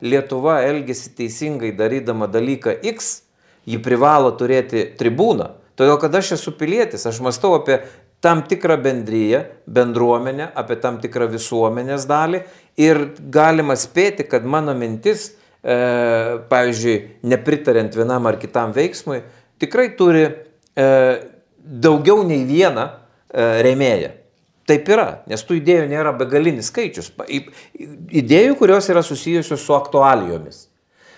[0.01, 3.11] Lietuva elgesi teisingai darydama dalyką X,
[3.67, 5.51] ji privalo turėti tribūną.
[5.77, 7.79] Todėl, kad aš esu pilietis, aš mąstau apie
[8.23, 12.39] tam tikrą bendryją, bendruomenę, apie tam tikrą visuomenės dalį
[12.79, 13.01] ir
[13.33, 15.75] galima spėti, kad mano mintis, e,
[16.49, 19.19] pavyzdžiui, nepritariant vienam ar kitam veiksmui,
[19.59, 20.89] tikrai turi e,
[21.63, 24.13] daugiau nei vieną e, remėją.
[24.71, 27.09] Taip yra, nes tų idėjų nėra begalinis skaičius.
[27.27, 30.69] Idėjų, kurios yra susijusios su aktualijomis.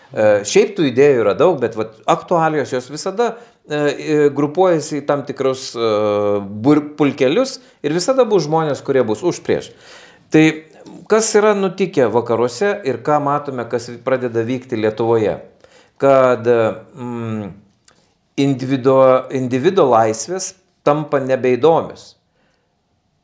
[0.09, 5.71] E, šiaip tų idėjų yra daug, bet vat, aktualijos jos visada grupuojasi į tam tikrus
[5.73, 5.89] e,
[6.99, 9.71] pulkelius ir visada bus žmonės, kurie bus už prieš.
[10.29, 10.43] Tai
[11.09, 15.39] kas yra nutikę vakaruose ir ką matome, kas pradeda vykti Lietuvoje?
[15.97, 17.53] Kad mm,
[18.37, 20.53] individuo, individuo laisvės
[20.85, 22.13] tampa nebeįdomios.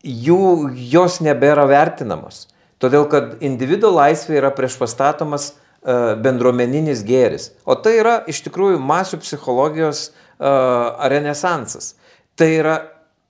[0.01, 2.47] Jų, jos nebėra vertinamos.
[2.81, 7.51] Todėl, kad individuo laisvė yra prieš pastatomas uh, bendruomeninis gėris.
[7.69, 10.07] O tai yra iš tikrųjų masių psichologijos
[10.41, 11.95] uh, uh, renesansas.
[12.35, 12.77] Tai yra,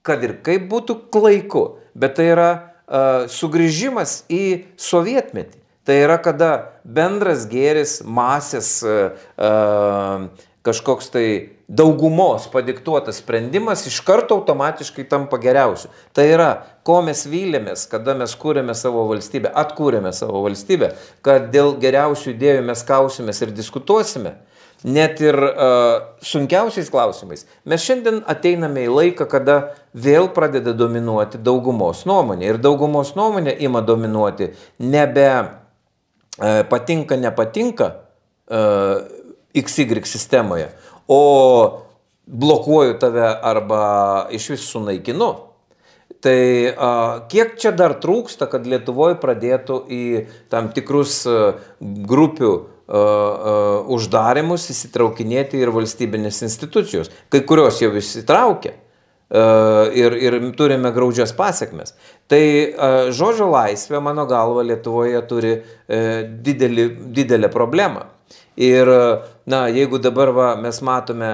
[0.05, 4.45] kad ir kaip būtų klaiku, bet tai yra uh, sugrįžimas į
[4.79, 5.59] sovietmetį.
[5.85, 6.51] Tai yra, kada
[6.85, 10.29] bendras gėris, masės, uh, uh,
[10.65, 11.25] kažkoks tai
[11.71, 15.89] daugumos padiktuotas sprendimas iš karto automatiškai tampa geriausiu.
[16.13, 16.51] Tai yra,
[16.85, 20.93] ko mes vylėmės, kada mes kūrėme savo valstybę, atkūrėme savo valstybę,
[21.25, 24.35] kad dėl geriausių idėjų mes kausimės ir diskutuosime
[24.83, 27.45] net ir uh, sunkiausiais klausimais.
[27.69, 29.57] Mes šiandien ateiname į laiką, kada
[29.93, 32.49] vėl pradeda dominuoti daugumos nuomonė.
[32.49, 39.05] Ir daugumos nuomonė ima dominuoti nebe uh, patinka, nepatinka uh,
[39.53, 40.71] XY sistemoje,
[41.11, 41.21] o
[42.25, 45.31] blokuoju tave arba iš vis sunaikinu.
[46.21, 46.41] Tai
[46.77, 46.89] a,
[47.31, 50.03] kiek čia dar trūksta, kad Lietuvoje pradėtų į
[50.53, 52.51] tam tikrus a, grupių
[52.91, 57.11] uždarimus įsitraukinėti ir valstybinės institucijos.
[57.31, 58.73] Kai kurios jau įsitraukia
[59.31, 61.93] ir, ir turime graudžias pasiekmes.
[62.27, 62.41] Tai
[63.15, 66.01] žodžio laisvė, mano galva, Lietuvoje turi e,
[66.43, 68.09] didelį, didelę problemą.
[68.59, 68.91] Ir,
[69.47, 71.31] na, jeigu dabar va, mes matome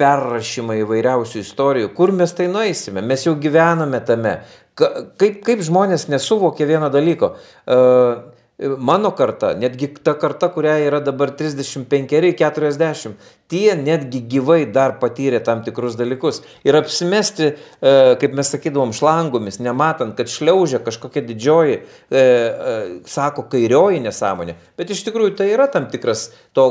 [0.00, 4.38] perrašymą įvairiausių istorijų, kur mes tai nueisime, mes jau gyvename tame.
[4.80, 7.34] Kaip, kaip žmonės nesuvokia vieno dalyko.
[7.68, 8.29] Uh,
[8.60, 13.14] mano karta, netgi ta karta, kuria yra dabar 35-40,
[13.48, 16.42] tie netgi gyvai dar patyrė tam tikrus dalykus.
[16.64, 22.76] Ir apsimesti, e, kaip mes sakydavom, šlangomis, nematant, kad šliaužia kažkokia didžioji, e, e,
[23.08, 24.58] sako, kairioji nesąmonė.
[24.76, 26.68] Bet iš tikrųjų tai yra tam tikras to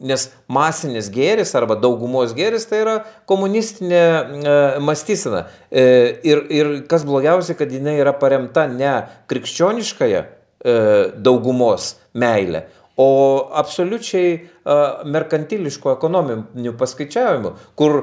[0.00, 2.94] Nes masinis gėris arba daugumos gėris tai yra
[3.28, 5.42] komunistinė e, mąstysena.
[5.68, 5.82] E,
[6.24, 8.94] ir, ir kas blogiausia, kad jinai yra paremta ne
[9.28, 10.22] krikščioniškąją
[10.60, 12.66] daugumos meilę,
[13.00, 14.40] o absoliučiai e,
[15.08, 17.96] merkantiliškų ekonominių paskaičiavimų, kur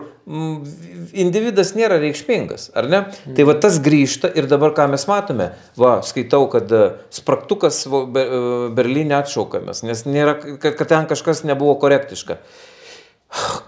[1.17, 3.03] individas nėra reikšmingas, ar ne?
[3.05, 3.35] Mm.
[3.37, 9.19] Tai va tas grįžta ir dabar ką mes matome, va, skaitau, kad e, spraktukas Berlyne
[9.19, 12.39] atšaukamas, nes nėra, kad ten kažkas nebuvo korektiška.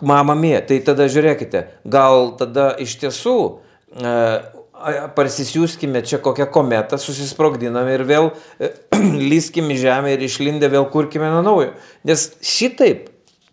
[0.01, 3.39] Mama mė, tai tada žiūrėkite, gal tada iš tiesų
[5.15, 8.71] parsisiųskime čia kokią kometą, susisprogdiname ir vėl e,
[9.31, 11.73] lyskime žemę ir išlindę vėl kurkime nuo naujo.
[12.07, 13.09] Nes šitaip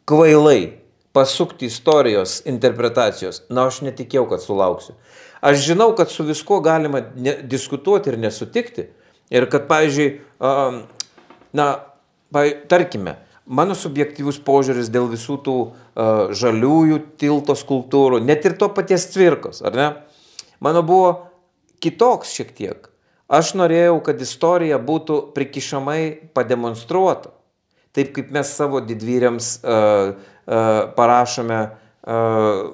[0.06, 0.76] kvailai
[1.16, 4.94] pasukti istorijos interpretacijos, na aš netikėjau, kad sulauksiu.
[5.40, 8.88] Aš žinau, kad su viskuo galima ne, diskutuoti ir nesutikti.
[9.32, 10.10] Ir kad, pavyzdžiui,
[11.56, 11.66] na,
[12.70, 15.56] tarkime, mano subjektyvus požiūris dėl visų tų
[16.36, 19.88] žaliųjų tilto skulptūrų, net ir to paties cvirkos, ar ne?
[20.66, 21.14] Mano buvo
[21.78, 22.90] kitoks šiek tiek.
[23.26, 27.32] Aš norėjau, kad istorija būtų prikišamai pademonstruota.
[27.96, 30.12] Taip kaip mes savo didvyriams uh,
[30.46, 32.66] uh, parašome uh,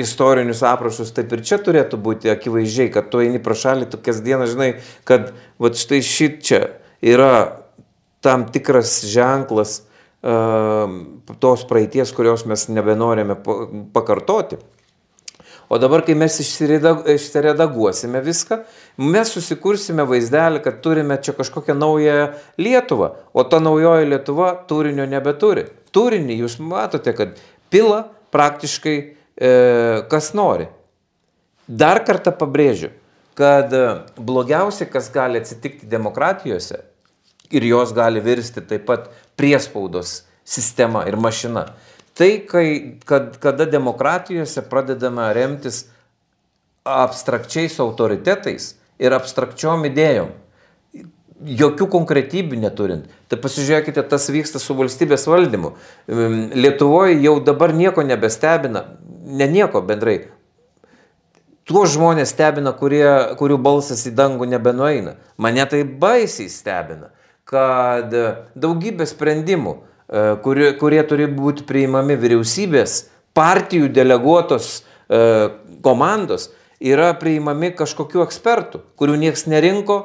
[0.00, 4.48] istorinius aprašus, taip ir čia turėtų būti akivaizdžiai, kad tu eini pro šalį, tu kasdieną
[4.48, 4.70] žinai,
[5.04, 6.62] kad va štai šit čia
[7.04, 7.34] yra
[8.24, 9.82] tam tikras ženklas
[10.24, 10.88] uh,
[11.42, 13.36] tos praeities, kurios mes nebenorime
[13.92, 14.58] pakartoti.
[15.74, 18.60] O dabar, kai mes išsiredaguosime viską,
[19.10, 22.28] mes susikursime vaizdelį, kad turime čia kažkokią naują
[22.62, 25.64] Lietuvą, o ta naujoji Lietuva turinio nebeturi.
[25.90, 27.40] Turinį jūs matote, kad
[27.74, 29.50] pila praktiškai e,
[30.12, 30.68] kas nori.
[31.66, 32.92] Dar kartą pabrėžiu,
[33.34, 33.82] kad e,
[34.14, 36.84] blogiausia, kas gali atsitikti demokratijose
[37.50, 41.66] ir jos gali virsti taip pat priespaudos sistema ir mašina
[42.14, 42.66] Tai, kai,
[43.08, 45.88] kad, kada demokratijose pradedama remtis
[46.84, 50.30] abstrakčiais autoritetais ir abstrakčiom idėjom,
[51.44, 53.08] jokių konkretybių neturint.
[53.28, 55.74] Tai pasižiūrėkite, tas vyksta su valstybės valdymu.
[56.54, 58.84] Lietuvoje jau dabar nieko nebestebina,
[59.24, 60.20] ne nieko bendrai.
[61.64, 65.16] Tuos žmonės stebina, kurie, kurių balsas į dangų nebenueina.
[65.40, 67.08] Mane tai baisiai stebina,
[67.48, 68.12] kad
[68.54, 69.78] daugybė sprendimų,
[70.44, 72.98] kurie, kurie turi būti priimami vyriausybės,
[73.34, 75.22] partijų deleguotos e,
[75.84, 79.98] komandos, yra priimami kažkokių ekspertų, kurių niekas nerinko,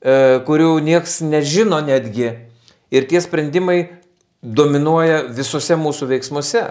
[0.00, 2.32] e, kurių niekas nežino netgi.
[2.94, 3.78] Ir tie sprendimai
[4.42, 6.66] dominuoja visose mūsų veiksmuose.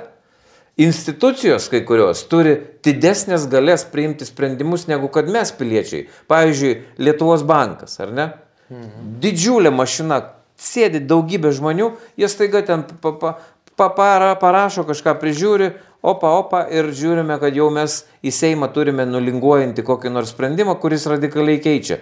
[0.75, 6.09] Institucijos kai kurios turi didesnės galės priimti sprendimus negu kad mes piliečiai.
[6.27, 8.25] Pavyzdžiui, Lietuvos bankas, ar ne?
[8.71, 9.13] Mhm.
[9.23, 10.19] Didžiulė mašina,
[10.57, 13.29] sėdi daugybė žmonių, jie staiga ten pa, pa,
[13.75, 15.71] pa, para, parašo kažką, prižiūri,
[16.05, 21.07] opa, opa ir žiūrime, kad jau mes į Seimą turime nulinguojantį kokį nors sprendimą, kuris
[21.11, 22.01] radikaliai keičia a,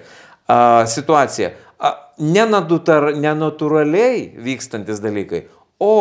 [0.90, 1.50] situaciją.
[1.84, 1.88] A,
[2.22, 5.42] nenatūraliai vykstantis dalykai,
[5.82, 5.96] o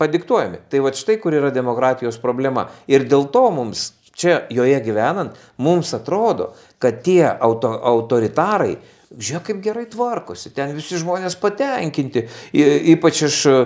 [0.00, 0.58] padiktuojami.
[0.72, 2.68] Tai va štai kur yra demokratijos problema.
[2.88, 8.74] Ir dėl to mums čia joje gyvenant, mums atrodo, kad tie auto, autoritarai
[9.10, 12.28] Žiūrėk, kaip gerai tvarkosi, ten visi žmonės patenkinti.
[12.94, 13.56] Ypač aš e,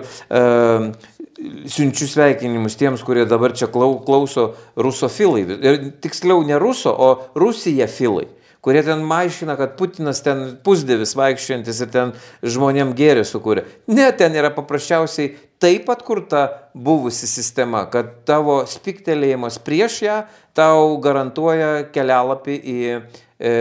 [1.68, 4.46] siunčiu sveikinimus tiems, kurie dabar čia klauso
[4.80, 5.44] rusofilai.
[5.52, 8.24] Ir tiksliau ne ruso, o rusija filai
[8.64, 13.66] kurie ten maišina, kad Putinas ten pusdėvis vaikščiojantis ir ten žmonėm gėrį sukūrė.
[13.92, 20.16] Ne, ten yra paprasčiausiai taip atkurta buvusi sistema, kad tavo spiktelėjimas prieš ją
[20.56, 23.52] tau garantuoja kelialapį į e,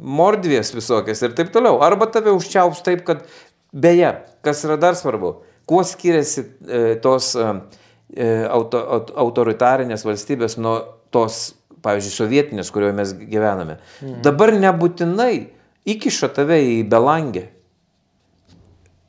[0.00, 1.80] mordvės visokias ir taip toliau.
[1.84, 3.22] Arba tave užčiaups taip, kad
[3.72, 5.36] beje, kas yra dar svarbu,
[5.68, 7.46] kuo skiriasi e, tos e,
[8.16, 8.80] e auto,
[9.24, 10.78] autoritarinės valstybės nuo
[11.14, 11.52] tos,
[11.84, 13.78] pavyzdžiui, sovietinės, kurioje mes gyvename.
[14.00, 14.20] Mm.
[14.24, 15.34] Dabar nebūtinai
[15.88, 17.46] įkiša tave į belangę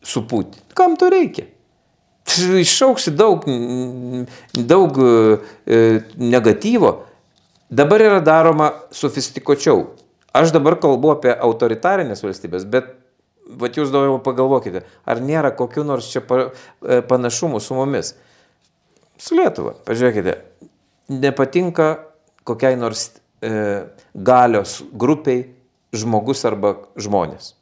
[0.06, 0.62] supūti.
[0.78, 1.48] Kam to reikia?
[2.32, 3.48] Iššauksi daug,
[4.56, 5.80] daug e,
[6.22, 6.94] negatyvo.
[7.72, 9.84] Dabar yra daroma sofistikuočiau.
[10.38, 12.94] Aš dabar kalbu apie autoritarinės valstybės, bet
[13.60, 18.14] Vat jūs daugiau pagalvokite, ar nėra kokiu nors čia e, panašumų su mumis.
[19.18, 19.74] su Lietuva.
[19.86, 20.38] Pažiūrėkite,
[21.10, 21.88] nepatinka
[22.48, 23.10] kokiai nors
[23.44, 23.52] e,
[24.16, 25.50] galios grupiai
[25.92, 27.56] žmogus arba žmonės.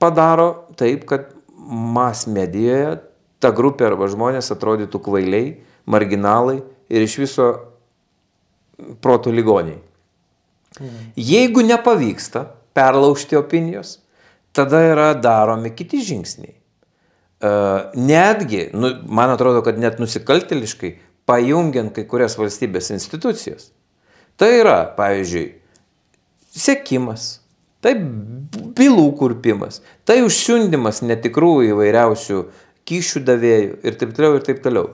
[0.00, 1.28] Padaro taip, kad
[1.60, 3.02] mas medijoje
[3.40, 7.52] ta grupė arba žmonės atrodytų kvailiai, marginalai ir iš viso
[9.04, 9.89] proto ligoniai.
[11.16, 13.98] Jeigu nepavyksta perlaužti opinijos,
[14.52, 16.56] tada yra daromi kiti žingsniai.
[17.40, 20.90] Uh, netgi, nu, man atrodo, kad net nusikalteliškai,
[21.28, 23.70] pajungiant kai kurias valstybės institucijas.
[24.40, 25.46] Tai yra, pavyzdžiui,
[26.52, 27.28] sėkimas,
[27.84, 32.42] tai bylų kurpimas, tai užsiundimas netikrų įvairiausių
[32.88, 34.90] kyšių davėjų ir taip toliau ir taip toliau.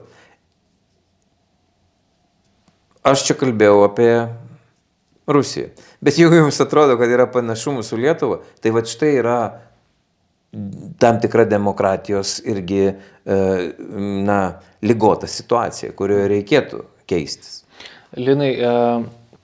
[3.07, 4.11] Aš čia kalbėjau apie
[5.27, 5.71] Rusiją.
[6.01, 9.39] Bet jeigu jums atrodo, kad yra panašumų su Lietuva, tai va štai yra
[10.99, 13.39] tam tikra demokratijos irgi, e,
[14.23, 14.39] na,
[14.87, 17.65] lygota situacija, kurioje reikėtų keistis.
[18.15, 18.71] Linai, e,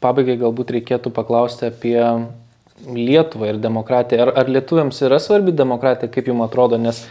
[0.04, 2.00] pabaigai galbūt reikėtų paklausti apie
[2.84, 4.26] Lietuvą ir demokratiją.
[4.26, 7.04] Ar, ar lietuviams yra svarbi demokratija, kaip jums atrodo, nes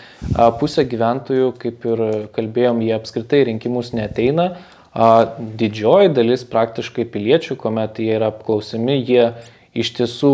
[0.60, 2.02] pusė gyventojų, kaip ir
[2.34, 4.50] kalbėjom, jie apskritai rinkimus neteina.
[4.92, 9.30] Didžioji dalis praktiškai piliečių, kuomet jie yra apklausimi, jie
[9.72, 10.32] iš tiesų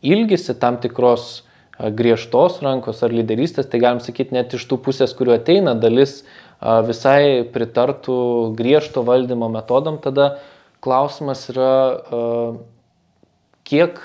[0.00, 1.42] ilgisi tam tikros
[1.76, 6.22] a, griežtos rankos ar lyderystės, tai galim sakyti net iš tų pusės, kuriuo ateina dalis
[6.22, 8.16] a, visai pritartų
[8.56, 10.38] griežto valdymo metodam, tada
[10.84, 11.74] klausimas yra
[13.64, 13.96] kiek,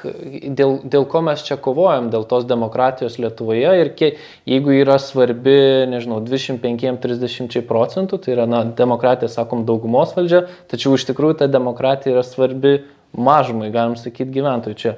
[0.55, 5.57] dėl, dėl ko mes čia kovojam, dėl tos demokratijos Lietuvoje ir kiek, jeigu yra svarbi,
[5.91, 12.15] nežinau, 25-30 procentų, tai yra, na, demokratija, sakom, daugumos valdžia, tačiau iš tikrųjų ta demokratija
[12.15, 12.79] yra svarbi
[13.11, 14.95] mažumai, galim sakyti, gyventojų čia.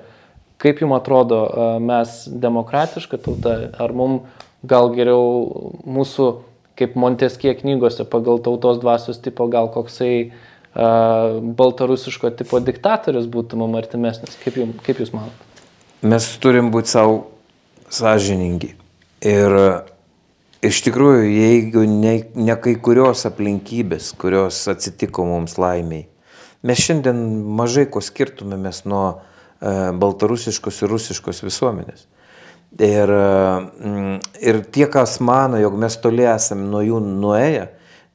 [0.61, 1.41] Kaip jums atrodo,
[1.81, 6.27] mes demokratiška tauta, ar mums gal geriau mūsų,
[6.77, 13.79] kaip Monteskie knygose, pagal tautos dvasios tipo, gal koksai uh, baltarusiško tipo diktatorius būtų mums
[13.81, 14.37] artimesnis.
[14.43, 15.49] Kaip, jums, kaip Jūs manote?
[16.01, 17.17] Mes turim būti savo
[17.91, 18.71] sąžiningi.
[19.27, 19.57] Ir
[20.65, 26.07] iš tikrųjų, jeigu ne, ne kai kurios aplinkybės, kurios atsitiko mums laimiai,
[26.65, 27.19] mes šiandien
[27.57, 32.07] mažai ko skirtumėmės nuo e, baltarusiškos ir rusiškos visuomenės.
[32.79, 33.11] Ir,
[34.39, 37.65] ir tie, kas mano, jog mes toli esame nuo jų nuėję,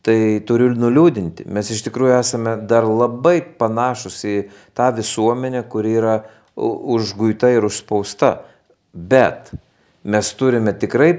[0.07, 1.49] tai turiu nuliūdinti.
[1.51, 4.37] Mes iš tikrųjų esame dar labai panašus į
[4.77, 6.17] tą visuomenę, kuri yra
[6.57, 8.37] užguita ir užspausta.
[8.95, 9.51] Bet
[10.07, 11.11] mes turime tikrai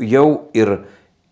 [0.00, 0.78] jau ir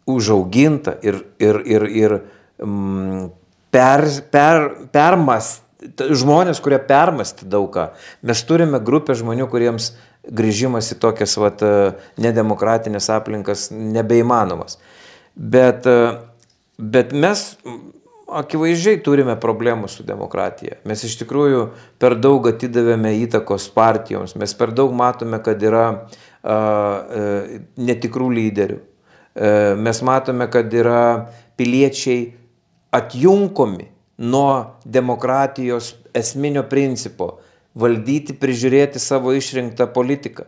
[0.08, 2.16] užaugintą ir, ir, ir, ir
[2.60, 3.30] mm,
[3.72, 5.62] per, per, permast,
[5.96, 7.88] žmonės, kurie permasti daug ką.
[8.24, 11.64] Mes turime grupę žmonių, kuriems grįžimas į tokias vat,
[12.20, 14.78] nedemokratinės aplinkas nebeįmanomas.
[15.34, 16.20] Bet uh,
[16.78, 17.44] Bet mes
[18.34, 20.78] akivaizdžiai turime problemų su demokratija.
[20.88, 21.66] Mes iš tikrųjų
[22.00, 28.78] per daug atidavėme įtakos partijoms, mes per daug matome, kad yra e, netikrų lyderių.
[28.80, 32.32] E, mes matome, kad yra piliečiai
[32.94, 33.90] atjunkomi
[34.24, 37.38] nuo demokratijos esminio principo-
[37.82, 40.44] valdyti, prižiūrėti savo išrinktą politiką,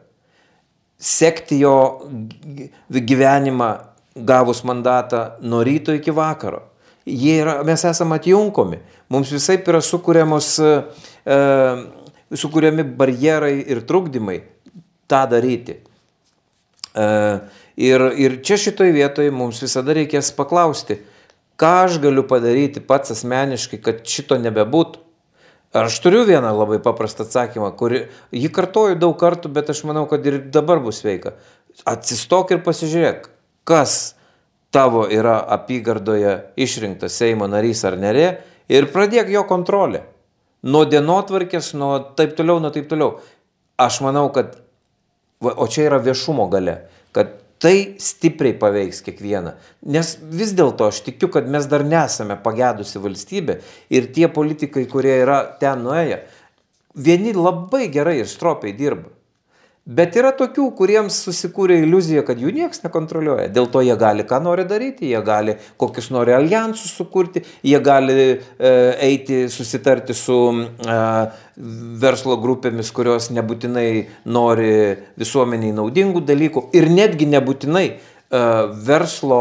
[0.99, 2.07] sekti jo
[2.91, 3.71] gyvenimą
[4.17, 6.63] gavus mandatą nuo ryto iki vakaro.
[7.07, 8.81] Yra, mes esame atjunkomi.
[9.13, 10.73] Mums visai yra sukūriamos, e,
[11.31, 11.37] e,
[12.35, 14.41] sukūriami barjerai ir trukdymai
[15.07, 15.79] tą daryti.
[16.97, 17.07] E,
[17.77, 20.99] ir, ir čia šitoj vietoje mums visada reikės paklausti,
[21.61, 25.05] ką aš galiu padaryti pats asmeniškai, kad šito nebebūtų.
[25.77, 30.25] Aš turiu vieną labai paprastą atsakymą, kurį jį kartoju daug kartų, bet aš manau, kad
[30.27, 31.35] ir dabar bus sveika.
[31.85, 33.27] Atsistok ir pasižiūrėk,
[33.67, 34.17] kas
[34.75, 38.27] tavo yra apygardoje išrinktas Seimo narys ar nerė
[38.69, 40.05] ir pradėk jo kontrolę.
[40.67, 43.19] Nuo dienotvarkės, nuo taip toliau, nuo taip toliau.
[43.79, 44.57] Aš manau, kad,
[45.43, 46.79] va, o čia yra viešumo gale,
[47.15, 49.55] kad tai stipriai paveiks kiekvieną.
[49.93, 53.61] Nes vis dėlto aš tikiu, kad mes dar nesame pagedusi valstybė
[53.95, 56.23] ir tie politikai, kurie yra ten nuėję,
[56.97, 59.16] vieni labai gerai ir stropiai dirba.
[59.87, 63.45] Bet yra tokių, kuriems susikūrė iliuzija, kad jų niekas nekontroliuoja.
[63.55, 68.17] Dėl to jie gali ką nori daryti, jie gali kokius nori alijansus sukurti, jie gali
[68.19, 68.73] e,
[69.07, 70.99] eiti susitarti su e,
[72.03, 73.87] verslo grupėmis, kurios nebūtinai
[74.27, 74.75] nori
[75.23, 77.97] visuomeniai naudingų dalykų ir netgi nebūtinai e,
[78.91, 79.41] verslo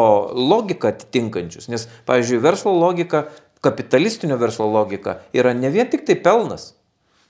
[0.54, 1.72] logiką atitinkančius.
[1.74, 3.26] Nes, pavyzdžiui, verslo logika,
[3.66, 6.76] kapitalistinio verslo logika yra ne vien tik tai pelnas.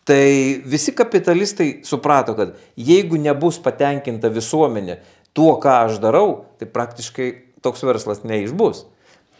[0.05, 4.99] Tai visi kapitalistai suprato, kad jeigu nebus patenkinta visuomenė
[5.33, 7.29] tuo, ką aš darau, tai praktiškai
[7.65, 8.85] toks verslas neišbus.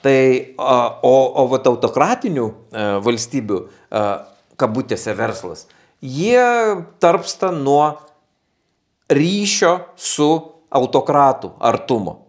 [0.05, 0.18] Tai,
[0.57, 2.47] o, o vat autokratinių
[3.05, 3.61] valstybių,
[4.57, 5.66] kabutėse verslas,
[6.01, 6.41] jie
[7.01, 7.95] tarpsta nuo
[9.09, 10.30] ryšio su
[10.74, 12.24] autokratų artumo.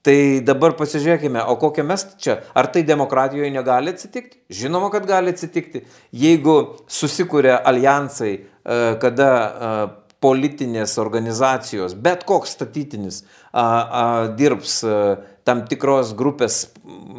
[0.00, 0.16] Tai
[0.48, 4.38] dabar pasižiūrėkime, o kokią mes čia, ar tai demokratijoje negali atsitikti?
[4.48, 5.82] Žinoma, kad gali atsitikti.
[6.16, 6.54] Jeigu
[6.88, 8.32] susikūrė alijansai,
[9.02, 9.28] kada
[10.20, 14.02] politinės organizacijos, bet koks statytinis a, a,
[14.36, 14.96] dirbs a,
[15.48, 16.58] tam tikros grupės,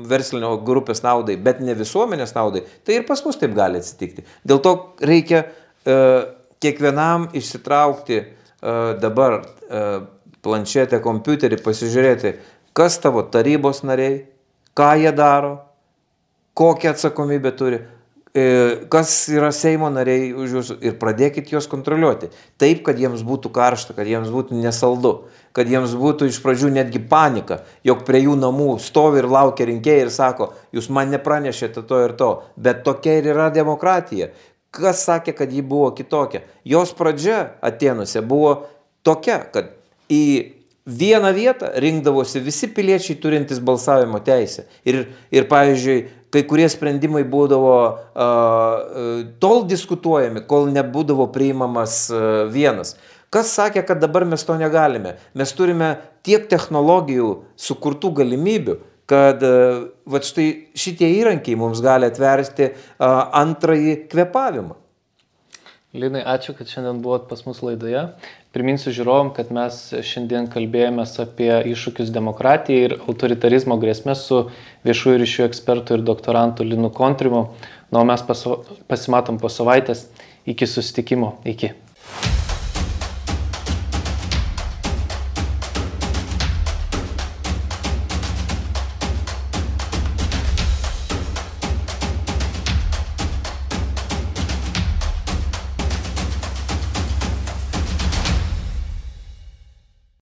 [0.08, 4.26] verslinio grupės naudai, bet ne visuomenės naudai, tai ir pas mus taip gali atsitikti.
[4.46, 5.98] Dėl to reikia a,
[6.62, 8.26] kiekvienam išsitraukti a,
[9.02, 9.86] dabar a,
[10.46, 12.36] planšetę, kompiuterį, pasižiūrėti,
[12.78, 14.26] kas tavo tarybos nariai,
[14.78, 15.58] ką jie daro,
[16.58, 17.82] kokią atsakomybę turi,
[18.34, 22.30] E, kas yra Seimo nariai už jūsų ir pradėkit juos kontroliuoti.
[22.62, 25.12] Taip, kad jiems būtų karšta, kad jiems būtų nesaldu,
[25.52, 30.06] kad jiems būtų iš pradžių netgi panika, jog prie jų namų stovi ir laukia rinkėjai
[30.06, 34.32] ir sako, jūs man nepranešėte to ir to, bet tokia ir yra demokratija.
[34.72, 36.46] Kas sakė, kad ji buvo kitokia?
[36.64, 38.62] Jos pradžia Atenuose buvo
[39.04, 39.76] tokia, kad
[40.08, 40.24] į
[40.86, 44.66] vieną vietą rinkdavosi visi piliečiai turintys balsavimo teisę.
[44.86, 45.98] Ir, ir pavyzdžiui,
[46.34, 52.96] kai kurie sprendimai būdavo uh, tol diskutuojami, kol nebūdavo priimamas uh, vienas.
[53.32, 55.16] Kas sakė, kad dabar mes to negalime?
[55.38, 55.94] Mes turime
[56.26, 57.30] tiek technologijų
[57.60, 58.78] sukurtų galimybių,
[59.12, 64.80] kad uh, va štai šitie įrankiai mums gali atversti uh, antrąjį kvepavimą.
[65.92, 68.06] Linai, ačiū, kad šiandien buvot pas mus laidoje.
[68.52, 74.42] Priminsiu žiūrovom, kad mes šiandien kalbėjome apie iššūkius demokratijai ir autoritarizmo grėsmės su
[74.88, 77.46] viešųjų ryšių ekspertu ir doktorantu Linu Kontrimu.
[77.92, 78.26] Na, o mes
[78.92, 80.10] pasimatom po savaitės.
[80.52, 81.38] Iki susitikimo.
[81.48, 81.72] Iki.